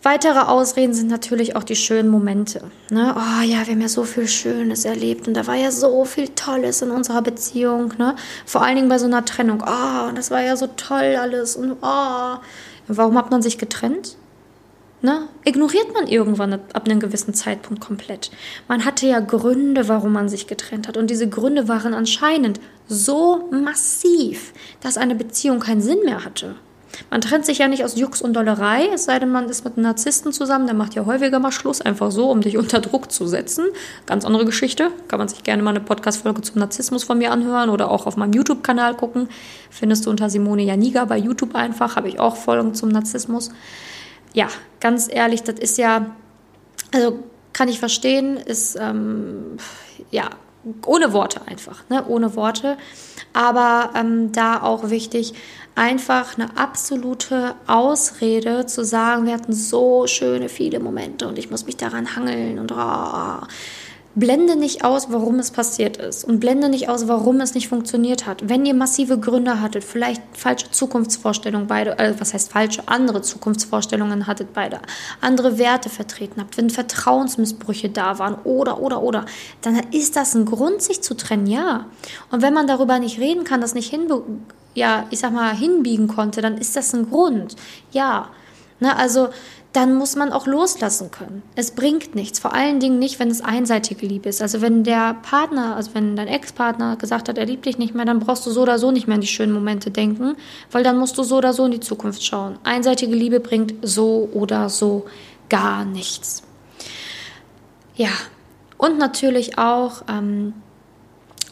Weitere 0.03 0.39
Ausreden 0.39 0.93
sind 0.93 1.09
natürlich 1.09 1.55
auch 1.55 1.63
die 1.63 1.75
schönen 1.75 2.09
Momente. 2.09 2.61
Ne? 2.91 3.15
Oh 3.15 3.41
ja, 3.41 3.65
wir 3.65 3.73
haben 3.73 3.81
ja 3.81 3.89
so 3.89 4.03
viel 4.03 4.27
Schönes 4.27 4.85
erlebt 4.85 5.27
und 5.27 5.33
da 5.33 5.47
war 5.47 5.55
ja 5.55 5.71
so 5.71 6.05
viel 6.05 6.29
Tolles 6.29 6.81
in 6.81 6.91
unserer 6.91 7.21
Beziehung. 7.21 7.93
Ne? 7.97 8.15
Vor 8.45 8.61
allen 8.61 8.75
Dingen 8.75 8.89
bei 8.89 8.99
so 8.99 9.05
einer 9.05 9.25
Trennung. 9.25 9.63
Oh, 9.65 10.11
das 10.13 10.29
war 10.29 10.41
ja 10.41 10.55
so 10.55 10.67
toll 10.67 11.15
alles. 11.19 11.55
Und 11.55 11.77
oh, 11.81 12.35
warum 12.87 13.17
hat 13.17 13.31
man 13.31 13.41
sich 13.41 13.57
getrennt? 13.57 14.17
Ne? 15.01 15.27
Ignoriert 15.45 15.93
man 15.93 16.07
irgendwann 16.07 16.53
ab 16.53 16.85
einem 16.85 16.99
gewissen 16.99 17.33
Zeitpunkt 17.33 17.83
komplett. 17.83 18.31
Man 18.67 18.85
hatte 18.85 19.07
ja 19.07 19.19
Gründe, 19.19 19.87
warum 19.87 20.13
man 20.13 20.29
sich 20.29 20.47
getrennt 20.47 20.87
hat. 20.87 20.97
Und 20.97 21.09
diese 21.09 21.27
Gründe 21.27 21.67
waren 21.67 21.93
anscheinend 21.93 22.59
so 22.87 23.49
massiv, 23.51 24.53
dass 24.81 24.97
eine 24.97 25.15
Beziehung 25.15 25.59
keinen 25.59 25.81
Sinn 25.81 25.99
mehr 26.05 26.23
hatte. 26.23 26.55
Man 27.09 27.21
trennt 27.21 27.45
sich 27.45 27.59
ja 27.59 27.67
nicht 27.67 27.83
aus 27.83 27.95
Jux 27.95 28.21
und 28.21 28.33
Dollerei, 28.33 28.87
es 28.93 29.05
sei 29.05 29.19
denn, 29.19 29.31
man 29.31 29.49
ist 29.49 29.63
mit 29.63 29.75
einem 29.75 29.83
Narzissten 29.83 30.31
zusammen, 30.31 30.65
der 30.65 30.75
macht 30.75 30.95
ja 30.95 31.05
häufiger 31.05 31.39
mal 31.39 31.51
Schluss, 31.51 31.81
einfach 31.81 32.11
so, 32.11 32.29
um 32.29 32.41
dich 32.41 32.57
unter 32.57 32.79
Druck 32.79 33.11
zu 33.11 33.27
setzen. 33.27 33.65
Ganz 34.05 34.25
andere 34.25 34.45
Geschichte. 34.45 34.91
Kann 35.07 35.19
man 35.19 35.27
sich 35.27 35.43
gerne 35.43 35.63
mal 35.63 35.71
eine 35.71 35.79
Podcast-Folge 35.79 36.41
zum 36.41 36.59
Narzissmus 36.59 37.03
von 37.03 37.17
mir 37.17 37.31
anhören 37.31 37.69
oder 37.69 37.91
auch 37.91 38.05
auf 38.05 38.17
meinem 38.17 38.33
YouTube-Kanal 38.33 38.95
gucken. 38.95 39.29
Findest 39.69 40.05
du 40.05 40.09
unter 40.09 40.29
Simone 40.29 40.63
Janiga 40.63 41.05
bei 41.05 41.17
YouTube 41.17 41.55
einfach, 41.55 41.95
habe 41.95 42.07
ich 42.07 42.19
auch 42.19 42.35
Folgen 42.35 42.73
zum 42.73 42.89
Narzissmus. 42.89 43.51
Ja, 44.33 44.47
ganz 44.79 45.07
ehrlich, 45.11 45.43
das 45.43 45.59
ist 45.59 45.77
ja, 45.77 46.07
also 46.93 47.19
kann 47.53 47.69
ich 47.69 47.79
verstehen, 47.79 48.37
ist, 48.37 48.77
ähm, 48.79 49.57
ja, 50.11 50.29
ohne 50.85 51.13
Worte 51.13 51.41
einfach, 51.47 51.83
ne? 51.89 52.05
ohne 52.07 52.35
Worte. 52.35 52.77
Aber 53.33 53.91
ähm, 53.95 54.31
da 54.31 54.61
auch 54.61 54.89
wichtig, 54.89 55.33
einfach 55.77 56.37
eine 56.37 56.57
absolute 56.57 57.55
Ausrede 57.67 58.65
zu 58.65 58.83
sagen, 58.83 59.25
wir 59.25 59.33
hatten 59.33 59.53
so 59.53 60.07
schöne, 60.07 60.49
viele 60.49 60.79
Momente 60.79 61.27
und 61.27 61.37
ich 61.37 61.51
muss 61.51 61.65
mich 61.65 61.77
daran 61.77 62.15
hangeln 62.15 62.57
und 62.57 62.71
oh, 62.71 63.45
blende 64.15 64.55
nicht 64.55 64.83
aus, 64.83 65.11
warum 65.11 65.37
es 65.37 65.51
passiert 65.51 65.97
ist 65.97 66.25
und 66.25 66.39
blende 66.39 66.69
nicht 66.69 66.89
aus, 66.89 67.07
warum 67.07 67.39
es 67.41 67.53
nicht 67.53 67.67
funktioniert 67.67 68.25
hat. 68.25 68.49
Wenn 68.49 68.65
ihr 68.65 68.73
massive 68.73 69.19
Gründe 69.19 69.61
hattet, 69.61 69.83
vielleicht 69.83 70.23
falsche 70.33 70.71
Zukunftsvorstellungen 70.71 71.67
beide, 71.67 71.99
äh, 71.99 72.15
was 72.17 72.33
heißt 72.33 72.51
falsche, 72.51 72.87
andere 72.87 73.21
Zukunftsvorstellungen 73.21 74.25
hattet 74.25 74.53
beide, 74.53 74.79
andere 75.21 75.59
Werte 75.59 75.89
vertreten 75.89 76.41
habt, 76.41 76.57
wenn 76.57 76.71
Vertrauensmissbrüche 76.71 77.89
da 77.89 78.17
waren 78.17 78.33
oder, 78.43 78.81
oder, 78.81 79.03
oder, 79.03 79.25
dann 79.61 79.79
ist 79.91 80.15
das 80.15 80.33
ein 80.33 80.45
Grund, 80.45 80.81
sich 80.81 81.03
zu 81.03 81.15
trennen, 81.15 81.45
ja. 81.45 81.85
Und 82.31 82.41
wenn 82.41 82.55
man 82.55 82.65
darüber 82.65 82.97
nicht 82.97 83.19
reden 83.19 83.43
kann, 83.43 83.61
das 83.61 83.75
nicht 83.75 83.91
hin, 83.91 84.09
ja, 84.77 85.07
ich 85.09 85.19
sag 85.19 85.33
mal, 85.33 85.55
hinbiegen 85.55 86.07
konnte, 86.07 86.41
dann 86.41 86.57
ist 86.57 86.75
das 86.75 86.93
ein 86.93 87.09
Grund, 87.09 87.55
ja. 87.91 88.29
Ne, 88.79 88.95
also 88.95 89.29
dann 89.73 89.95
muss 89.95 90.15
man 90.15 90.31
auch 90.31 90.45
loslassen 90.45 91.09
können. 91.09 91.41
Es 91.55 91.71
bringt 91.71 92.13
nichts, 92.13 92.37
vor 92.37 92.53
allen 92.53 92.79
Dingen 92.79 92.99
nicht, 92.99 93.19
wenn 93.19 93.29
es 93.29 93.41
einseitige 93.41 94.05
Liebe 94.05 94.29
ist. 94.29 94.39
Also 94.39 94.61
wenn 94.61 94.83
der 94.83 95.15
Partner, 95.23 95.75
also 95.75 95.95
wenn 95.95 96.15
dein 96.15 96.27
Ex-Partner 96.27 96.95
gesagt 96.95 97.27
hat, 97.27 97.39
er 97.39 97.45
liebt 97.47 97.65
dich 97.65 97.79
nicht 97.79 97.95
mehr, 97.95 98.05
dann 98.05 98.19
brauchst 98.19 98.45
du 98.45 98.51
so 98.51 98.61
oder 98.61 98.77
so 98.77 98.91
nicht 98.91 99.07
mehr 99.07 99.15
an 99.15 99.21
die 99.21 99.27
schönen 99.27 99.51
Momente 99.51 99.89
denken, 99.89 100.35
weil 100.71 100.83
dann 100.83 100.99
musst 100.99 101.17
du 101.17 101.23
so 101.23 101.37
oder 101.37 101.53
so 101.53 101.65
in 101.65 101.71
die 101.71 101.79
Zukunft 101.79 102.23
schauen. 102.23 102.59
Einseitige 102.63 103.15
Liebe 103.15 103.39
bringt 103.39 103.73
so 103.81 104.29
oder 104.31 104.69
so 104.69 105.05
gar 105.49 105.85
nichts. 105.85 106.43
Ja, 107.95 108.11
und 108.77 108.99
natürlich 108.99 109.57
auch 109.57 110.03
ähm, 110.07 110.53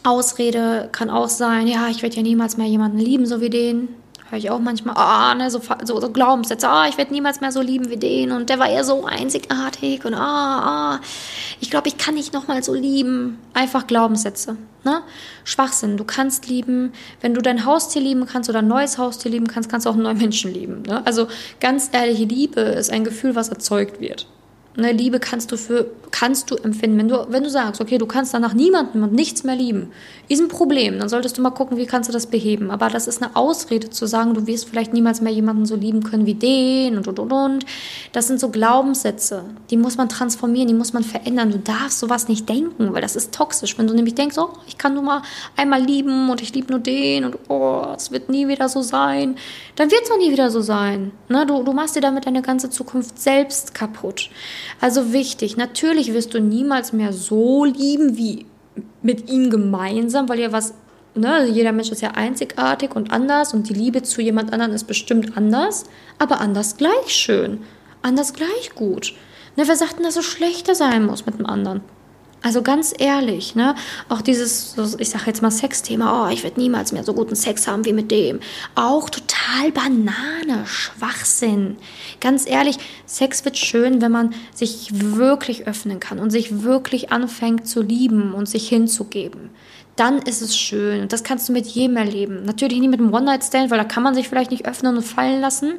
Ausrede 0.06 0.88
kann 0.92 1.10
auch 1.10 1.28
sein, 1.28 1.66
ja, 1.66 1.88
ich 1.88 2.02
werde 2.02 2.16
ja 2.16 2.22
niemals 2.22 2.56
mehr 2.56 2.66
jemanden 2.66 2.98
lieben, 2.98 3.26
so 3.26 3.40
wie 3.40 3.50
den 3.50 3.88
höre 4.30 4.38
ich 4.38 4.50
auch 4.50 4.58
manchmal, 4.58 4.96
ah, 4.96 5.34
ne, 5.34 5.50
so, 5.50 5.60
so, 5.84 6.00
so 6.00 6.10
Glaubenssätze, 6.10 6.68
ah, 6.68 6.88
ich 6.88 6.98
werde 6.98 7.12
niemals 7.12 7.40
mehr 7.40 7.52
so 7.52 7.60
lieben 7.60 7.90
wie 7.90 7.96
den 7.96 8.32
und 8.32 8.48
der 8.48 8.58
war 8.58 8.70
ja 8.70 8.82
so 8.82 9.04
einzigartig 9.04 10.04
und 10.04 10.14
ah, 10.14 10.96
ah, 10.96 11.00
ich 11.60 11.70
glaube, 11.70 11.88
ich 11.88 11.96
kann 11.96 12.14
nicht 12.14 12.32
nochmal 12.32 12.62
so 12.62 12.74
lieben. 12.74 13.38
Einfach 13.54 13.86
Glaubenssätze, 13.86 14.56
ne? 14.84 15.02
Schwachsinn. 15.44 15.96
Du 15.96 16.04
kannst 16.04 16.48
lieben, 16.48 16.92
wenn 17.20 17.34
du 17.34 17.40
dein 17.40 17.64
Haustier 17.64 18.02
lieben 18.02 18.26
kannst 18.26 18.50
oder 18.50 18.58
ein 18.58 18.68
neues 18.68 18.98
Haustier 18.98 19.30
lieben 19.30 19.46
kannst, 19.46 19.70
kannst 19.70 19.86
du 19.86 19.90
auch 19.90 19.94
einen 19.94 20.02
neuen 20.02 20.18
Menschen 20.18 20.52
lieben, 20.52 20.82
ne? 20.82 21.02
Also 21.06 21.28
ganz 21.60 21.90
ehrliche 21.92 22.24
Liebe 22.24 22.60
ist 22.60 22.90
ein 22.90 23.04
Gefühl, 23.04 23.34
was 23.36 23.48
erzeugt 23.48 24.00
wird. 24.00 24.26
Ne, 24.76 24.92
Liebe 24.92 25.20
kannst 25.20 25.52
du 25.52 25.56
für 25.56 25.90
kannst 26.10 26.50
du 26.50 26.56
empfinden. 26.56 26.98
Wenn 26.98 27.08
du, 27.08 27.26
wenn 27.28 27.42
du 27.42 27.50
sagst, 27.50 27.80
okay, 27.80 27.98
du 27.98 28.06
kannst 28.06 28.32
danach 28.32 28.54
niemanden 28.54 29.02
und 29.02 29.12
nichts 29.12 29.44
mehr 29.44 29.54
lieben, 29.54 29.92
ist 30.28 30.40
ein 30.40 30.48
Problem. 30.48 30.98
Dann 30.98 31.08
solltest 31.08 31.36
du 31.36 31.42
mal 31.42 31.50
gucken, 31.50 31.76
wie 31.76 31.86
kannst 31.86 32.08
du 32.08 32.12
das 32.12 32.26
beheben. 32.26 32.70
Aber 32.70 32.88
das 32.88 33.06
ist 33.06 33.22
eine 33.22 33.36
Ausrede 33.36 33.90
zu 33.90 34.06
sagen, 34.06 34.32
du 34.32 34.46
wirst 34.46 34.68
vielleicht 34.68 34.94
niemals 34.94 35.20
mehr 35.20 35.32
jemanden 35.32 35.66
so 35.66 35.76
lieben 35.76 36.02
können 36.02 36.24
wie 36.24 36.34
den 36.34 36.96
und 36.96 37.06
und 37.06 37.18
und 37.18 37.32
und. 37.32 37.66
Das 38.12 38.28
sind 38.28 38.40
so 38.40 38.48
Glaubenssätze. 38.48 39.44
Die 39.70 39.76
muss 39.76 39.96
man 39.96 40.08
transformieren, 40.08 40.68
die 40.68 40.74
muss 40.74 40.92
man 40.92 41.04
verändern. 41.04 41.50
Du 41.50 41.58
darfst 41.58 41.98
sowas 41.98 42.28
nicht 42.28 42.48
denken, 42.48 42.94
weil 42.94 43.02
das 43.02 43.16
ist 43.16 43.34
toxisch. 43.34 43.76
Wenn 43.78 43.86
du 43.86 43.94
nämlich 43.94 44.14
denkst, 44.14 44.38
oh, 44.38 44.50
ich 44.66 44.78
kann 44.78 44.94
nur 44.94 45.02
mal 45.02 45.22
einmal 45.56 45.82
lieben 45.82 46.30
und 46.30 46.40
ich 46.40 46.54
liebe 46.54 46.72
nur 46.72 46.80
den 46.80 47.26
und 47.26 47.38
oh, 47.48 47.88
es 47.94 48.10
wird 48.10 48.28
nie 48.30 48.48
wieder 48.48 48.68
so 48.68 48.80
sein, 48.80 49.36
dann 49.76 49.90
wird 49.90 50.02
es 50.04 50.10
auch 50.10 50.18
nie 50.18 50.32
wieder 50.32 50.50
so 50.50 50.62
sein. 50.62 51.12
Ne? 51.28 51.44
Du, 51.46 51.62
du 51.62 51.72
machst 51.72 51.94
dir 51.94 52.00
damit 52.00 52.26
deine 52.26 52.42
ganze 52.42 52.70
Zukunft 52.70 53.18
selbst 53.18 53.74
kaputt. 53.74 54.30
Also 54.80 55.12
wichtig, 55.12 55.56
natürlich 55.56 56.12
wirst 56.12 56.34
du 56.34 56.40
niemals 56.40 56.92
mehr 56.92 57.12
so 57.12 57.64
lieben 57.64 58.16
wie 58.16 58.46
mit 59.02 59.30
ihm 59.30 59.50
gemeinsam, 59.50 60.28
weil 60.28 60.40
ja 60.40 60.52
was, 60.52 60.74
ne, 61.14 61.46
jeder 61.48 61.72
Mensch 61.72 61.90
ist 61.90 62.02
ja 62.02 62.12
einzigartig 62.12 62.94
und 62.94 63.12
anders 63.12 63.54
und 63.54 63.68
die 63.68 63.74
Liebe 63.74 64.02
zu 64.02 64.20
jemand 64.20 64.52
anderem 64.52 64.72
ist 64.72 64.84
bestimmt 64.84 65.36
anders, 65.36 65.84
aber 66.18 66.40
anders 66.40 66.76
gleich 66.76 67.08
schön, 67.08 67.60
anders 68.02 68.32
gleich 68.32 68.74
gut. 68.74 69.14
Ne, 69.56 69.64
wer 69.66 69.76
sagt 69.76 69.96
denn, 69.98 70.04
dass 70.04 70.16
es 70.16 70.24
schlechter 70.24 70.74
sein 70.74 71.06
muss 71.06 71.26
mit 71.26 71.38
dem 71.38 71.46
anderen? 71.46 71.80
Also 72.42 72.62
ganz 72.62 72.94
ehrlich, 72.96 73.54
ne? 73.54 73.74
Auch 74.08 74.20
dieses, 74.20 74.76
ich 74.98 75.10
sage 75.10 75.24
jetzt 75.26 75.42
mal 75.42 75.50
Sexthema, 75.50 76.26
oh, 76.26 76.32
ich 76.32 76.44
werde 76.44 76.60
niemals 76.60 76.92
mehr 76.92 77.02
so 77.02 77.12
guten 77.12 77.34
Sex 77.34 77.66
haben 77.66 77.84
wie 77.84 77.92
mit 77.92 78.10
dem. 78.10 78.40
Auch 78.74 79.10
total 79.10 79.72
Banane, 79.72 80.64
Schwachsinn. 80.66 81.76
Ganz 82.20 82.48
ehrlich, 82.48 82.76
Sex 83.04 83.44
wird 83.44 83.56
schön, 83.56 84.00
wenn 84.00 84.12
man 84.12 84.34
sich 84.54 84.90
wirklich 84.92 85.66
öffnen 85.66 85.98
kann 85.98 86.18
und 86.18 86.30
sich 86.30 86.62
wirklich 86.62 87.10
anfängt 87.10 87.66
zu 87.66 87.82
lieben 87.82 88.32
und 88.32 88.48
sich 88.48 88.68
hinzugeben. 88.68 89.50
Dann 89.96 90.18
ist 90.18 90.42
es 90.42 90.56
schön 90.56 91.02
und 91.02 91.12
das 91.12 91.24
kannst 91.24 91.48
du 91.48 91.52
mit 91.52 91.66
jedem 91.66 91.96
erleben. 91.96 92.44
Natürlich 92.44 92.78
nicht 92.78 92.90
mit 92.90 93.00
einem 93.00 93.14
One-Night-Stand, 93.14 93.70
weil 93.70 93.78
da 93.78 93.84
kann 93.84 94.02
man 94.02 94.14
sich 94.14 94.28
vielleicht 94.28 94.50
nicht 94.50 94.66
öffnen 94.66 94.96
und 94.96 95.02
fallen 95.02 95.40
lassen. 95.40 95.74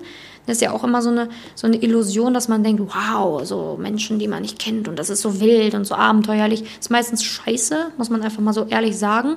Das 0.48 0.58
ist 0.58 0.62
ja 0.62 0.72
auch 0.72 0.84
immer 0.84 1.02
so 1.02 1.10
eine, 1.10 1.30
so 1.56 1.68
eine 1.68 1.78
Illusion, 1.78 2.34
dass 2.34 2.48
man 2.48 2.64
denkt, 2.64 2.82
wow, 2.82 3.46
so 3.46 3.78
Menschen, 3.80 4.18
die 4.18 4.28
man 4.28 4.42
nicht 4.42 4.58
kennt 4.58 4.88
und 4.88 4.98
das 4.98 5.10
ist 5.10 5.22
so 5.22 5.40
wild 5.40 5.76
und 5.76 5.86
so 5.86 5.94
abenteuerlich. 5.94 6.62
Das 6.62 6.72
ist 6.80 6.90
meistens 6.90 7.24
scheiße, 7.24 7.92
muss 7.98 8.10
man 8.10 8.24
einfach 8.24 8.42
mal 8.42 8.54
so 8.54 8.66
ehrlich 8.66 8.98
sagen. 8.98 9.36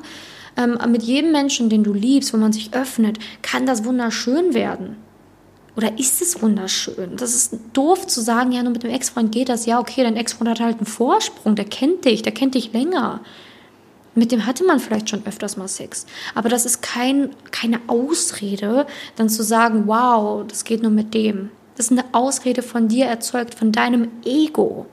Ähm, 0.56 0.78
mit 0.90 1.02
jedem 1.02 1.32
Menschen, 1.32 1.68
den 1.68 1.84
du 1.84 1.92
liebst, 1.92 2.32
wo 2.32 2.38
man 2.38 2.52
sich 2.52 2.72
öffnet, 2.72 3.18
kann 3.42 3.66
das 3.66 3.84
wunderschön 3.84 4.54
werden. 4.54 4.96
Oder 5.76 5.98
ist 5.98 6.20
es 6.20 6.42
wunderschön? 6.42 7.16
Das 7.16 7.34
ist 7.34 7.54
doof 7.72 8.06
zu 8.06 8.20
sagen, 8.20 8.52
ja, 8.52 8.62
nur 8.62 8.72
mit 8.72 8.82
dem 8.82 8.90
Ex-Freund 8.90 9.32
geht 9.32 9.48
das. 9.48 9.66
Ja, 9.66 9.78
okay, 9.78 10.02
dein 10.02 10.16
Ex-Freund 10.16 10.50
hat 10.50 10.60
halt 10.60 10.78
einen 10.78 10.86
Vorsprung, 10.86 11.54
der 11.54 11.64
kennt 11.64 12.04
dich, 12.04 12.22
der 12.22 12.32
kennt 12.32 12.54
dich 12.54 12.72
länger. 12.72 13.20
Mit 14.20 14.32
dem 14.32 14.44
hatte 14.44 14.64
man 14.64 14.80
vielleicht 14.80 15.08
schon 15.08 15.26
öfters 15.26 15.56
mal 15.56 15.66
Sex. 15.66 16.04
Aber 16.34 16.50
das 16.50 16.66
ist 16.66 16.82
kein, 16.82 17.30
keine 17.52 17.80
Ausrede, 17.86 18.86
dann 19.16 19.30
zu 19.30 19.42
sagen, 19.42 19.84
wow, 19.86 20.44
das 20.46 20.64
geht 20.64 20.82
nur 20.82 20.90
mit 20.90 21.14
dem. 21.14 21.48
Das 21.74 21.86
ist 21.86 21.92
eine 21.92 22.04
Ausrede 22.12 22.60
von 22.60 22.86
dir 22.86 23.06
erzeugt, 23.06 23.54
von 23.54 23.72
deinem 23.72 24.08
Ego. 24.26 24.84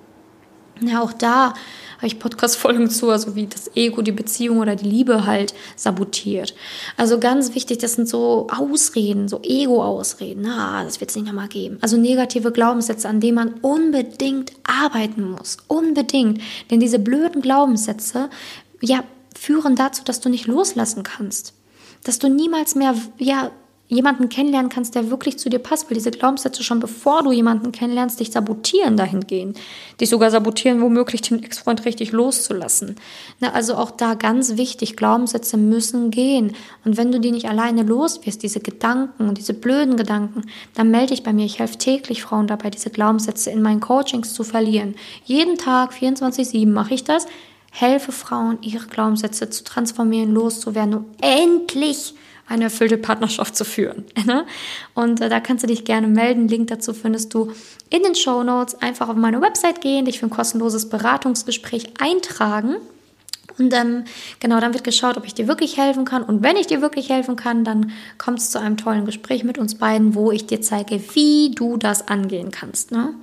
Ja, 0.80 1.02
auch 1.02 1.12
da 1.12 1.56
habe 1.98 2.08
ich 2.08 2.20
Podcast-Folgen 2.20 2.90
zu, 2.90 3.10
also 3.10 3.36
wie 3.36 3.48
das 3.48 3.76
Ego 3.76 4.02
die 4.02 4.14
Beziehung 4.14 4.60
oder 4.60 4.78
die 4.78 4.88
Liebe 4.88 5.26
halt 5.26 5.54
sabotiert. 5.76 6.56
Also 6.96 7.20
ganz 7.20 7.54
wichtig, 7.54 7.80
das 7.80 7.96
sind 7.96 8.08
so 8.08 8.48
Ausreden, 8.50 9.28
so 9.28 9.42
Ego-Ausreden. 9.44 10.44
Na, 10.44 10.86
das 10.86 11.02
wird 11.02 11.10
es 11.10 11.18
nicht 11.18 11.26
nochmal 11.26 11.50
geben. 11.50 11.80
Also 11.82 11.98
negative 11.98 12.54
Glaubenssätze, 12.54 13.10
an 13.10 13.20
denen 13.20 13.36
man 13.36 13.54
unbedingt 13.56 14.54
arbeiten 14.64 15.32
muss. 15.32 15.58
Unbedingt. 15.68 16.40
Denn 16.72 16.80
diese 16.80 17.00
blöden 17.00 17.42
Glaubenssätze 17.42 18.30
ja, 18.82 19.04
führen 19.38 19.76
dazu, 19.76 20.04
dass 20.04 20.20
du 20.20 20.30
nicht 20.30 20.48
loslassen 20.48 21.04
kannst. 21.04 21.54
Dass 22.04 22.20
du 22.20 22.30
niemals 22.30 22.76
mehr, 22.76 22.96
ja, 23.18 23.52
jemanden 23.90 24.28
kennenlernen 24.28 24.70
kannst, 24.70 24.96
der 24.96 25.10
wirklich 25.10 25.40
zu 25.40 25.50
dir 25.50 25.60
passt, 25.60 25.90
weil 25.90 25.96
diese 25.96 26.12
Glaubenssätze 26.12 26.62
schon 26.62 26.80
bevor 26.80 27.24
du 27.24 27.32
jemanden 27.32 27.72
kennenlernst, 27.72 28.20
dich 28.20 28.32
sabotieren 28.32 28.98
dahingehend. 28.98 29.58
Dich 30.02 30.10
sogar 30.10 30.30
sabotieren, 30.30 30.82
womöglich 30.82 31.22
den 31.22 31.42
Ex-Freund 31.42 31.86
richtig 31.86 32.12
loszulassen. 32.12 32.98
Na, 33.40 33.54
also 33.54 33.76
auch 33.76 33.92
da 33.92 34.16
ganz 34.16 34.58
wichtig, 34.58 34.98
Glaubenssätze 34.98 35.56
müssen 35.56 36.12
gehen. 36.12 36.54
Und 36.84 36.98
wenn 36.98 37.14
du 37.14 37.20
die 37.20 37.32
nicht 37.32 37.48
alleine 37.48 37.84
los 37.84 38.26
wirst, 38.26 38.44
diese 38.44 38.60
Gedanken, 38.60 39.34
diese 39.34 39.54
blöden 39.54 39.96
Gedanken, 39.96 40.44
dann 40.74 40.92
melde 40.92 41.14
dich 41.14 41.24
bei 41.24 41.32
mir. 41.32 41.46
Ich 41.46 41.60
helfe 41.60 41.78
täglich 41.78 42.24
Frauen 42.24 42.48
dabei, 42.48 42.70
diese 42.70 42.90
Glaubenssätze 42.90 43.52
in 43.52 43.62
meinen 43.62 43.80
Coachings 43.80 44.34
zu 44.34 44.44
verlieren. 44.44 44.96
Jeden 45.24 45.58
Tag, 45.58 45.94
24-7 45.94 46.68
mache 46.68 46.94
ich 46.94 47.06
das 47.06 47.26
helfe 47.80 48.12
Frauen, 48.12 48.58
ihre 48.62 48.88
Glaubenssätze 48.88 49.50
zu 49.50 49.64
transformieren, 49.64 50.34
loszuwerden, 50.34 50.96
um 50.96 51.06
endlich 51.22 52.16
eine 52.48 52.66
erfüllte 52.66 52.98
Partnerschaft 52.98 53.56
zu 53.56 53.66
führen. 53.66 54.06
Ne? 54.26 54.46
Und 54.94 55.22
äh, 55.22 55.30
da 55.30 55.40
kannst 55.40 55.64
du 55.64 55.68
dich 55.68 55.86
gerne 55.86 56.08
melden. 56.08 56.48
Link 56.50 56.68
dazu 56.68 56.94
findest 56.94 57.34
du 57.34 57.52
in 57.90 58.04
den 58.04 58.16
Show 58.16 58.44
Notes. 58.44 58.76
Einfach 58.82 59.08
auf 59.08 59.16
meine 59.16 59.42
Website 59.42 59.80
gehen, 59.80 60.06
dich 60.06 60.20
für 60.20 60.26
ein 60.26 60.32
kostenloses 60.32 60.90
Beratungsgespräch 60.90 61.94
eintragen. 62.02 62.76
Und 63.58 63.74
ähm, 63.74 64.04
genau, 64.40 64.60
dann 64.60 64.74
wird 64.74 64.84
geschaut, 64.84 65.18
ob 65.18 65.26
ich 65.26 65.34
dir 65.34 65.48
wirklich 65.48 65.78
helfen 65.78 66.04
kann. 66.04 66.24
Und 66.24 66.44
wenn 66.44 66.58
ich 66.58 66.68
dir 66.68 66.82
wirklich 66.82 67.10
helfen 67.10 67.38
kann, 67.38 67.64
dann 67.64 67.92
kommt 68.18 68.40
es 68.40 68.52
zu 68.52 68.60
einem 68.60 68.76
tollen 68.76 69.06
Gespräch 69.06 69.44
mit 69.44 69.58
uns 69.58 69.76
beiden, 69.76 70.14
wo 70.14 70.32
ich 70.32 70.46
dir 70.46 70.62
zeige, 70.62 71.02
wie 71.14 71.52
du 71.52 71.78
das 71.78 72.08
angehen 72.08 72.52
kannst. 72.52 72.92
Ne? 72.92 73.14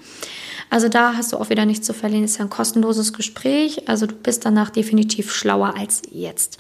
Also 0.75 0.89
da 0.89 1.15
hast 1.15 1.33
du 1.33 1.37
auch 1.37 1.51
wieder 1.51 1.67
nichts 1.67 1.87
zu 1.87 1.95
verlieren. 1.95 2.25
Es 2.25 2.33
ist 2.33 2.39
ja 2.39 2.47
ein 2.47 2.51
kostenloses 2.51 3.13
Gespräch. 3.13 3.89
Also 3.89 4.07
du 4.07 4.15
bist 4.17 4.45
danach 4.45 4.71
definitiv 4.71 5.33
schlauer 5.33 5.77
als 5.79 6.03
jetzt. 6.11 6.59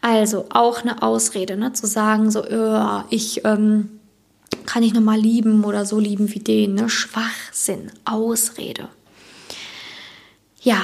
Also 0.00 0.46
auch 0.48 0.80
eine 0.80 1.02
Ausrede, 1.02 1.58
ne? 1.58 1.70
zu 1.74 1.86
sagen, 1.86 2.30
so, 2.30 2.42
äh, 2.42 3.02
ich 3.10 3.44
ähm, 3.44 4.00
kann 4.64 4.82
ich 4.82 4.94
nochmal 4.94 5.20
lieben 5.20 5.62
oder 5.64 5.84
so 5.84 5.98
lieben 5.98 6.32
wie 6.32 6.38
den. 6.38 6.76
Ne? 6.76 6.88
Schwachsinn, 6.88 7.92
Ausrede. 8.06 8.88
Ja, 10.62 10.80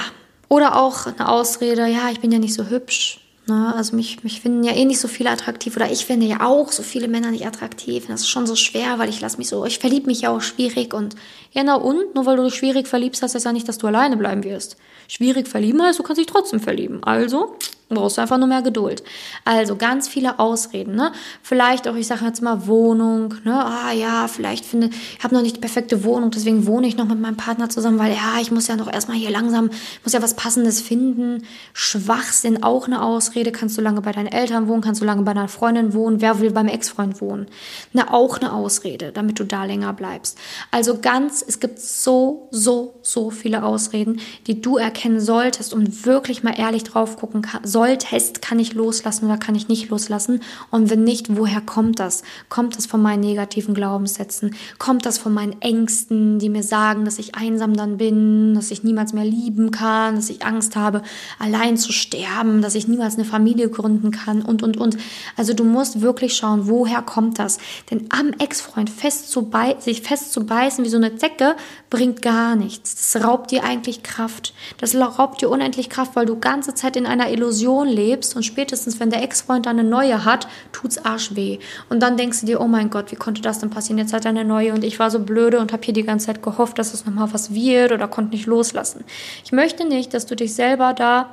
oder 0.47 0.79
auch 0.79 1.07
eine 1.07 1.29
Ausrede, 1.29 1.87
ja, 1.87 2.11
ich 2.11 2.19
bin 2.19 2.31
ja 2.31 2.37
nicht 2.37 2.53
so 2.53 2.69
hübsch. 2.69 3.26
Ne? 3.47 3.73
Also 3.75 3.95
mich, 3.95 4.23
mich 4.23 4.41
finden 4.41 4.63
ja 4.63 4.73
eh 4.73 4.85
nicht 4.85 4.99
so 4.99 5.07
viele 5.07 5.29
attraktiv 5.29 5.75
oder 5.75 5.91
ich 5.91 6.05
finde 6.05 6.25
ja 6.25 6.45
auch 6.45 6.71
so 6.71 6.83
viele 6.83 7.07
Männer 7.07 7.31
nicht 7.31 7.45
attraktiv. 7.45 8.03
Und 8.03 8.11
das 8.11 8.21
ist 8.21 8.29
schon 8.29 8.47
so 8.47 8.55
schwer, 8.55 8.99
weil 8.99 9.09
ich 9.09 9.21
lasse 9.21 9.37
mich 9.37 9.47
so, 9.47 9.65
ich 9.65 9.79
verliebe 9.79 10.07
mich 10.07 10.21
ja 10.21 10.29
auch 10.29 10.41
schwierig 10.41 10.93
und 10.93 11.15
ja, 11.53 11.63
na 11.63 11.75
und? 11.75 12.13
Nur 12.15 12.25
weil 12.25 12.37
du 12.37 12.43
dich 12.43 12.55
schwierig 12.55 12.87
verliebst, 12.87 13.23
heißt 13.23 13.35
das 13.35 13.43
ja 13.45 13.53
nicht, 13.53 13.67
dass 13.67 13.77
du 13.77 13.87
alleine 13.87 14.17
bleiben 14.17 14.43
wirst. 14.43 14.77
Schwierig 15.07 15.47
verlieben 15.47 15.81
heißt, 15.81 15.97
du 15.97 16.03
kannst 16.03 16.19
dich 16.19 16.27
trotzdem 16.27 16.59
verlieben. 16.59 17.03
Also 17.03 17.55
brauchst 17.95 18.17
du 18.17 18.21
einfach 18.21 18.37
nur 18.37 18.47
mehr 18.47 18.61
Geduld. 18.61 19.03
Also 19.45 19.75
ganz 19.75 20.07
viele 20.07 20.39
Ausreden, 20.39 20.95
ne? 20.95 21.11
Vielleicht 21.41 21.87
auch, 21.87 21.95
ich 21.95 22.07
sage 22.07 22.25
jetzt 22.25 22.41
mal 22.41 22.67
Wohnung, 22.67 23.35
ne? 23.45 23.65
Ah 23.65 23.93
ja, 23.93 24.27
vielleicht 24.27 24.65
finde 24.65 24.89
ich 25.17 25.23
habe 25.23 25.33
noch 25.33 25.41
nicht 25.41 25.55
die 25.55 25.61
perfekte 25.61 26.03
Wohnung, 26.03 26.31
deswegen 26.31 26.67
wohne 26.67 26.87
ich 26.87 26.97
noch 26.97 27.07
mit 27.07 27.19
meinem 27.19 27.37
Partner 27.37 27.69
zusammen, 27.69 27.99
weil 27.99 28.11
ja, 28.11 28.39
ich 28.41 28.51
muss 28.51 28.67
ja 28.67 28.75
noch 28.75 28.91
erstmal 28.91 29.17
hier 29.17 29.29
langsam, 29.29 29.69
muss 30.03 30.13
ja 30.13 30.21
was 30.21 30.33
passendes 30.33 30.81
finden. 30.81 31.43
Schwachsinn 31.73 32.63
auch 32.63 32.87
eine 32.87 33.01
Ausrede, 33.01 33.51
kannst 33.51 33.77
du 33.77 33.81
lange 33.81 34.01
bei 34.01 34.11
deinen 34.11 34.27
Eltern 34.27 34.67
wohnen, 34.67 34.81
kannst 34.81 35.01
du 35.01 35.05
lange 35.05 35.21
bei 35.21 35.33
deiner 35.33 35.47
Freundin 35.47 35.93
wohnen, 35.93 36.19
wer 36.21 36.39
will 36.41 36.51
beim 36.51 36.67
Ex-Freund 36.67 37.21
wohnen? 37.21 37.47
Na, 37.93 38.13
auch 38.13 38.37
eine 38.39 38.51
Ausrede, 38.51 39.11
damit 39.13 39.39
du 39.39 39.45
da 39.45 39.63
länger 39.63 39.93
bleibst. 39.93 40.37
Also 40.71 40.99
ganz, 40.99 41.43
es 41.47 41.59
gibt 41.59 41.79
so 41.79 42.49
so 42.51 42.99
so 43.01 43.29
viele 43.29 43.63
Ausreden, 43.63 44.19
die 44.47 44.61
du 44.61 44.77
erkennen 44.77 45.21
solltest 45.21 45.73
und 45.73 46.05
wirklich 46.05 46.43
mal 46.43 46.59
ehrlich 46.59 46.83
drauf 46.83 47.17
gucken 47.17 47.41
kannst 47.41 47.76
solltest, 47.77 48.41
kann 48.41 48.57
ich 48.57 48.73
loslassen 48.73 49.25
oder 49.25 49.37
kann 49.37 49.53
ich 49.53 49.67
nicht 49.67 49.89
loslassen? 49.89 50.41
Und 50.71 50.89
wenn 50.89 51.03
nicht, 51.03 51.37
woher 51.37 51.61
kommt 51.61 51.99
das? 51.99 52.23
Kommt 52.49 52.75
das 52.75 52.87
von 52.87 53.03
meinen 53.03 53.19
negativen 53.19 53.75
Glaubenssätzen? 53.75 54.55
Kommt 54.79 55.05
das 55.05 55.19
von 55.19 55.31
meinen 55.31 55.61
Ängsten, 55.61 56.39
die 56.39 56.49
mir 56.49 56.63
sagen, 56.63 57.05
dass 57.05 57.19
ich 57.19 57.35
einsam 57.35 57.77
dann 57.77 57.97
bin, 57.97 58.55
dass 58.55 58.71
ich 58.71 58.83
niemals 58.83 59.13
mehr 59.13 59.25
lieben 59.25 59.69
kann, 59.69 60.15
dass 60.15 60.31
ich 60.31 60.43
Angst 60.43 60.75
habe, 60.75 61.03
allein 61.37 61.77
zu 61.77 61.91
sterben, 61.91 62.63
dass 62.63 62.73
ich 62.73 62.87
niemals 62.87 63.13
eine 63.13 63.25
Familie 63.25 63.69
gründen 63.69 64.09
kann 64.09 64.41
und, 64.41 64.63
und, 64.63 64.77
und. 64.77 64.97
Also 65.35 65.53
du 65.53 65.63
musst 65.63 66.01
wirklich 66.01 66.35
schauen, 66.35 66.67
woher 66.67 67.03
kommt 67.03 67.37
das? 67.37 67.59
Denn 67.91 68.07
am 68.09 68.31
Ex-Freund 68.39 68.89
fest 68.89 69.29
zu 69.29 69.51
sich 69.77 70.01
festzubeißen 70.01 70.83
wie 70.83 70.89
so 70.89 70.97
eine 70.97 71.15
Zecke 71.15 71.55
bringt 71.91 72.23
gar 72.23 72.55
nichts. 72.55 73.13
Das 73.13 73.23
raubt 73.23 73.51
dir 73.51 73.63
eigentlich 73.63 74.01
Kraft. 74.01 74.55
Das 74.79 74.95
raubt 74.95 75.43
dir 75.43 75.49
unendlich 75.51 75.91
Kraft, 75.91 76.15
weil 76.15 76.25
du 76.25 76.39
ganze 76.39 76.73
Zeit 76.73 76.95
in 76.95 77.05
einer 77.05 77.29
Illusion 77.29 77.66
Illusion 77.67 77.87
lebst 77.87 78.35
und 78.35 78.43
spätestens, 78.43 78.99
wenn 78.99 79.09
der 79.09 79.21
Ex-Freund 79.23 79.65
dann 79.65 79.79
eine 79.79 79.87
neue 79.87 80.23
hat, 80.25 80.47
tut's 80.71 80.97
arsch 80.97 81.35
weh. 81.35 81.59
Und 81.89 82.01
dann 82.01 82.17
denkst 82.17 82.41
du 82.41 82.45
dir, 82.45 82.61
oh 82.61 82.67
mein 82.67 82.89
Gott, 82.89 83.11
wie 83.11 83.15
konnte 83.15 83.41
das 83.41 83.59
denn 83.59 83.69
passieren? 83.69 83.97
Jetzt 83.97 84.13
hat 84.13 84.25
er 84.25 84.29
eine 84.29 84.45
neue 84.45 84.73
und 84.73 84.83
ich 84.83 84.99
war 84.99 85.11
so 85.11 85.19
blöde 85.19 85.59
und 85.59 85.73
habe 85.73 85.83
hier 85.83 85.93
die 85.93 86.03
ganze 86.03 86.27
Zeit 86.27 86.41
gehofft, 86.41 86.79
dass 86.79 86.93
es 86.93 87.05
nochmal 87.05 87.33
was 87.33 87.53
wird 87.53 87.91
oder 87.91 88.07
konnte 88.07 88.31
nicht 88.31 88.45
loslassen. 88.45 89.03
Ich 89.43 89.51
möchte 89.51 89.85
nicht, 89.85 90.13
dass 90.13 90.25
du 90.25 90.35
dich 90.35 90.53
selber 90.55 90.93
da 90.93 91.29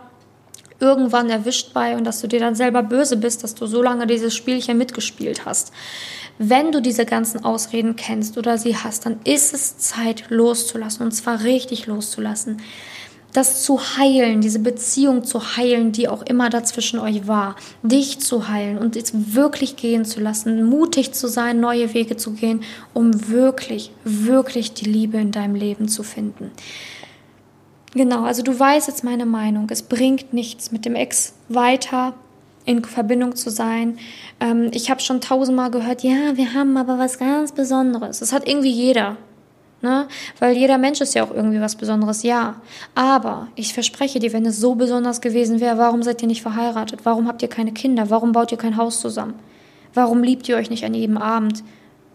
irgendwann 0.81 1.31
erwischt 1.31 1.73
bei 1.73 1.97
und 1.97 2.05
dass 2.05 2.21
du 2.21 2.27
dir 2.27 2.41
dann 2.41 2.57
selber 2.57 2.83
böse 2.83 3.17
bist, 3.17 3.45
dass 3.45 3.55
du 3.55 3.67
so 3.67 3.81
lange 3.81 4.07
dieses 4.07 4.35
Spielchen 4.35 4.77
mitgespielt 4.77 5.47
hast. 5.47 5.73
Wenn 6.37 6.73
du 6.73 6.83
diese 6.83 7.07
ganzen 7.07 7.45
Ausreden 7.45 7.95
kennst 7.95 8.37
oder 8.37 8.59
sie 8.59 8.77
hast, 8.77 9.07
dann 9.07 9.21
ist 9.23 9.55
es 9.55 9.79
Zeit 9.79 10.25
loszulassen 10.31 11.07
und 11.07 11.13
zwar 11.13 11.45
richtig 11.45 11.87
loszulassen 11.87 12.61
das 13.35 13.65
zu 13.65 13.99
heilen, 13.99 14.41
diese 14.41 14.61
Beziehung 14.61 15.25
zu 15.25 15.57
heilen, 15.57 15.91
die 15.91 16.09
auch 16.09 16.23
immer 16.23 16.51
dazwischen 16.51 17.01
euch 17.01 17.27
war, 17.27 17.57
dich 17.83 18.21
zu 18.21 18.49
heilen 18.49 18.79
und 18.79 18.97
es 18.97 19.35
wirklich 19.35 19.75
gehen 19.77 20.05
zu 20.05 20.21
lassen, 20.21 20.65
mutig 20.65 21.13
zu 21.13 21.27
sein, 21.27 21.59
neue 21.59 21.93
Wege 21.95 22.17
zu 22.17 22.31
gehen, 22.31 22.63
um 22.95 23.29
wirklich, 23.29 23.91
wirklich 24.05 24.73
die 24.73 24.85
Liebe 24.85 25.19
in 25.19 25.33
deinem 25.33 25.57
Leben 25.57 25.89
zu 25.89 26.05
finden. 26.05 26.53
Genau, 27.93 28.23
also 28.23 28.43
du 28.43 28.59
weißt 28.59 28.87
jetzt 28.87 29.03
meine 29.03 29.27
Meinung. 29.27 29.67
Es 29.69 29.83
bringt 29.83 30.33
nichts, 30.33 30.71
mit 30.71 30.85
dem 30.85 30.95
Ex 30.95 31.35
weiter 31.49 32.15
in 32.65 32.85
Verbindung 32.85 33.35
zu 33.35 33.51
sein. 33.51 33.99
Ähm, 34.39 34.71
ich 34.73 34.91
habe 34.91 35.01
schon 35.01 35.21
tausendmal 35.21 35.73
gehört, 35.73 36.05
ja, 36.05 36.37
wir 36.37 36.55
haben 36.55 36.77
aber 36.77 36.99
was 36.99 37.19
ganz 37.19 37.51
Besonderes. 37.53 38.21
Das 38.21 38.33
hat 38.33 38.49
irgendwie 38.49 38.71
jeder. 38.71 39.17
Ne? 39.85 40.09
Weil 40.39 40.57
jeder 40.57 40.79
Mensch 40.79 41.03
ist 41.03 41.15
ja 41.15 41.23
auch 41.23 41.31
irgendwie 41.31 41.61
was 41.61 41.77
Besonderes, 41.77 42.23
ja. 42.23 42.57
Aber 42.95 43.49
ich 43.55 43.75
verspreche 43.75 44.19
dir, 44.19 44.33
wenn 44.33 44.47
es 44.47 44.59
so 44.59 44.77
besonders 44.77 45.21
gewesen 45.21 45.61
wäre, 45.61 45.77
warum 45.77 46.03
seid 46.03 46.23
ihr 46.23 46.29
nicht 46.29 46.41
verheiratet? 46.41 47.01
Warum 47.05 47.29
habt 47.29 47.43
ihr 47.43 47.49
keine 47.49 47.71
Kinder? 47.71 48.09
Warum 48.09 48.33
baut 48.33 48.51
ihr 48.51 48.57
kein 48.57 48.79
Haus 48.79 49.03
zusammen? 49.03 49.35
Warum 49.93 50.23
liebt 50.23 50.49
ihr 50.49 50.57
euch 50.57 50.71
nicht 50.71 50.87
an 50.87 50.95
jedem 50.95 51.19
Abend? 51.19 51.63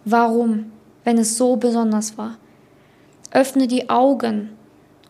Warum, 0.03 0.71
wenn 1.03 1.19
es 1.19 1.37
so 1.37 1.57
besonders 1.57 2.17
war? 2.17 2.37
Öffne 3.29 3.67
die 3.67 3.87
Augen 3.91 4.49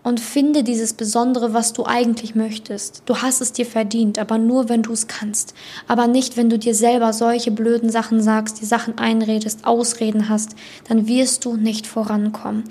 und 0.10 0.20
finde 0.20 0.64
dieses 0.64 0.94
Besondere, 0.94 1.54
was 1.54 1.72
du 1.72 1.86
eigentlich 1.86 2.34
möchtest. 2.34 3.04
Du 3.06 3.18
hast 3.18 3.42
es 3.42 3.54
dir 3.54 3.68
verdient, 3.68 4.18
aber 4.18 4.40
nur, 4.40 4.68
wenn 4.68 4.82
du 4.82 4.92
es 4.92 5.06
kannst. 5.06 5.54
Aber 5.88 6.08
nicht, 6.08 6.36
wenn 6.36 6.50
du 6.50 6.58
dir 6.58 6.74
selber 6.74 7.14
solche 7.14 7.52
blöden 7.52 7.92
Sachen 7.92 8.20
sagst, 8.20 8.60
die 8.60 8.66
Sachen 8.66 8.98
einredest, 8.98 9.68
Ausreden 9.68 10.28
hast, 10.28 10.56
dann 10.88 11.08
wirst 11.08 11.46
du 11.46 11.58
nicht 11.58 11.86
vorankommen. 11.86 12.64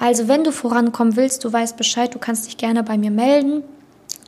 Also, 0.00 0.28
wenn 0.28 0.44
du 0.44 0.50
vorankommen 0.50 1.14
willst, 1.14 1.44
du 1.44 1.52
weißt 1.52 1.76
Bescheid, 1.76 2.14
du 2.14 2.18
kannst 2.18 2.46
dich 2.46 2.56
gerne 2.56 2.82
bei 2.82 2.96
mir 2.96 3.10
melden. 3.10 3.64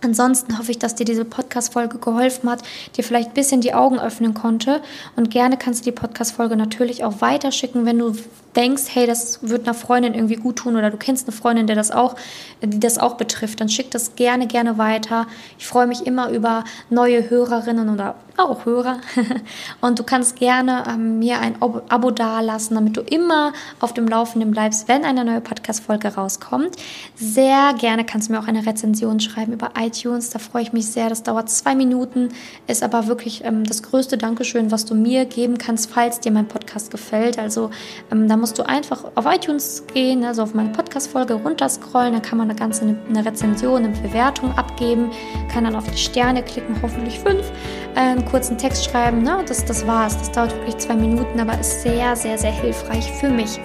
Ansonsten 0.03 0.59
hoffe 0.59 0.71
ich, 0.71 0.79
dass 0.79 0.95
dir 0.95 1.05
diese 1.05 1.25
Podcast-Folge 1.25 1.97
geholfen 1.97 2.51
hat, 2.51 2.63
dir 2.97 3.05
vielleicht 3.05 3.31
ein 3.31 3.35
bisschen 3.35 3.63
die 3.63 3.73
Augen 3.73 3.99
öffnen 3.99 4.35
konnte. 4.35 4.83
Und 5.17 5.31
gerne 5.31 5.57
kannst 5.57 5.81
du 5.81 5.91
die 5.91 5.97
Podcast-Folge 5.97 6.57
natürlich 6.57 7.05
auch 7.05 7.23
weiterschicken, 7.23 7.87
wenn 7.87 7.99
du 7.99 8.15
denkst, 8.57 8.85
hey, 8.93 9.07
das 9.07 9.41
wird 9.43 9.67
einer 9.67 9.75
Freundin 9.75 10.15
irgendwie 10.15 10.37
gut 10.37 10.57
tun 10.57 10.77
oder 10.77 10.91
du 10.91 10.97
kennst 10.97 11.29
eine 11.29 11.37
Freundin, 11.37 11.67
der 11.67 11.77
das 11.77 11.91
auch, 11.91 12.17
die 12.63 12.81
das 12.81 12.99
auch 12.99 13.15
betrifft, 13.15 13.61
dann 13.61 13.69
schick 13.69 13.91
das 13.91 14.17
gerne, 14.17 14.47
gerne 14.47 14.79
weiter. 14.79 15.27
Ich 15.59 15.67
freue 15.67 15.87
mich 15.87 16.07
immer 16.07 16.31
über 16.31 16.65
neue 16.89 17.31
Hörerinnen 17.31 17.89
oder 17.89 18.17
auch 18.37 18.65
Hörer. 18.65 19.01
Und 19.81 19.99
du 19.99 20.03
kannst 20.03 20.37
gerne 20.37 20.85
ähm, 20.89 21.19
mir 21.19 21.41
ein 21.41 21.61
Abo 21.61 22.11
dalassen, 22.11 22.75
damit 22.75 22.97
du 22.97 23.03
immer 23.03 23.53
auf 23.81 23.95
dem 23.95 24.09
Laufenden 24.09 24.51
bleibst, 24.51 24.89
wenn 24.89 25.05
eine 25.05 25.25
neue 25.25 25.41
Podcast-Folge 25.41 26.15
rauskommt. 26.15 26.77
Sehr 27.15 27.75
gerne 27.79 28.05
kannst 28.05 28.29
du 28.29 28.33
mir 28.33 28.41
auch 28.41 28.49
eine 28.49 28.67
Rezension 28.67 29.21
schreiben 29.21 29.53
über 29.53 29.73
iTunes. 29.79 30.31
Da 30.31 30.39
freue 30.39 30.63
ich 30.63 30.73
mich 30.73 30.87
sehr. 30.87 31.09
Das 31.09 31.23
dauert 31.23 31.51
zwei 31.51 31.75
Minuten, 31.75 32.31
ist 32.67 32.83
aber 32.83 33.07
wirklich 33.07 33.45
ähm, 33.45 33.65
das 33.65 33.83
größte 33.83 34.17
Dankeschön, 34.17 34.71
was 34.71 34.85
du 34.85 34.95
mir 34.95 35.25
geben 35.25 35.59
kannst, 35.59 35.91
falls 35.91 36.21
dir 36.21 36.33
mein 36.33 36.49
Podcast 36.49 36.91
gefällt. 36.91 37.39
Also 37.39 37.71
ähm, 38.11 38.29
da 38.29 38.37
musst 38.41 38.59
du 38.59 38.67
einfach 38.67 39.05
auf 39.15 39.27
iTunes 39.27 39.85
gehen, 39.93 40.25
also 40.25 40.43
auf 40.43 40.55
meine 40.55 40.71
Podcast-Folge 40.71 41.35
runterscrollen. 41.35 42.15
Da 42.15 42.21
kann 42.21 42.39
man 42.39 42.51
eine 42.51 42.59
ganze 42.59 42.97
eine 43.09 43.25
Rezension, 43.25 43.85
eine 43.85 43.97
Bewertung 43.97 44.57
abgeben, 44.57 45.11
kann 45.53 45.65
dann 45.65 45.77
auf 45.77 45.89
die 45.91 45.99
Sterne 45.99 46.43
klicken, 46.43 46.75
hoffentlich 46.83 47.19
fünf. 47.19 47.51
Ähm, 47.97 48.25
kurzen 48.25 48.57
Text 48.57 48.85
schreiben. 48.85 49.23
Ne? 49.23 49.45
Das, 49.47 49.65
das 49.65 49.87
war's. 49.87 50.17
Das 50.19 50.31
dauert 50.33 50.55
wirklich 50.57 50.79
zwei 50.79 50.95
Minuten, 50.95 51.39
aber 51.39 51.59
ist 51.59 51.83
sehr, 51.83 52.17
sehr, 52.17 52.39
sehr 52.39 52.53
hilfreich 52.53 53.11
für 53.13 53.29
mich. 53.29 53.61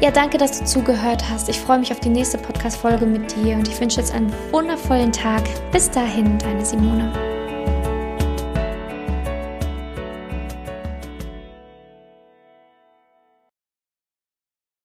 Ja, 0.00 0.10
danke, 0.12 0.38
dass 0.38 0.60
du 0.60 0.64
zugehört 0.64 1.24
hast. 1.28 1.48
Ich 1.48 1.58
freue 1.58 1.80
mich 1.80 1.90
auf 1.90 2.00
die 2.00 2.08
nächste 2.08 2.38
Podcast-Folge 2.38 3.04
mit 3.04 3.34
dir 3.34 3.56
und 3.56 3.66
ich 3.66 3.80
wünsche 3.80 4.00
jetzt 4.00 4.14
einen 4.14 4.32
wundervollen 4.52 5.12
Tag. 5.12 5.42
Bis 5.72 5.90
dahin, 5.90 6.38
deine 6.38 6.64
Simone. 6.64 7.37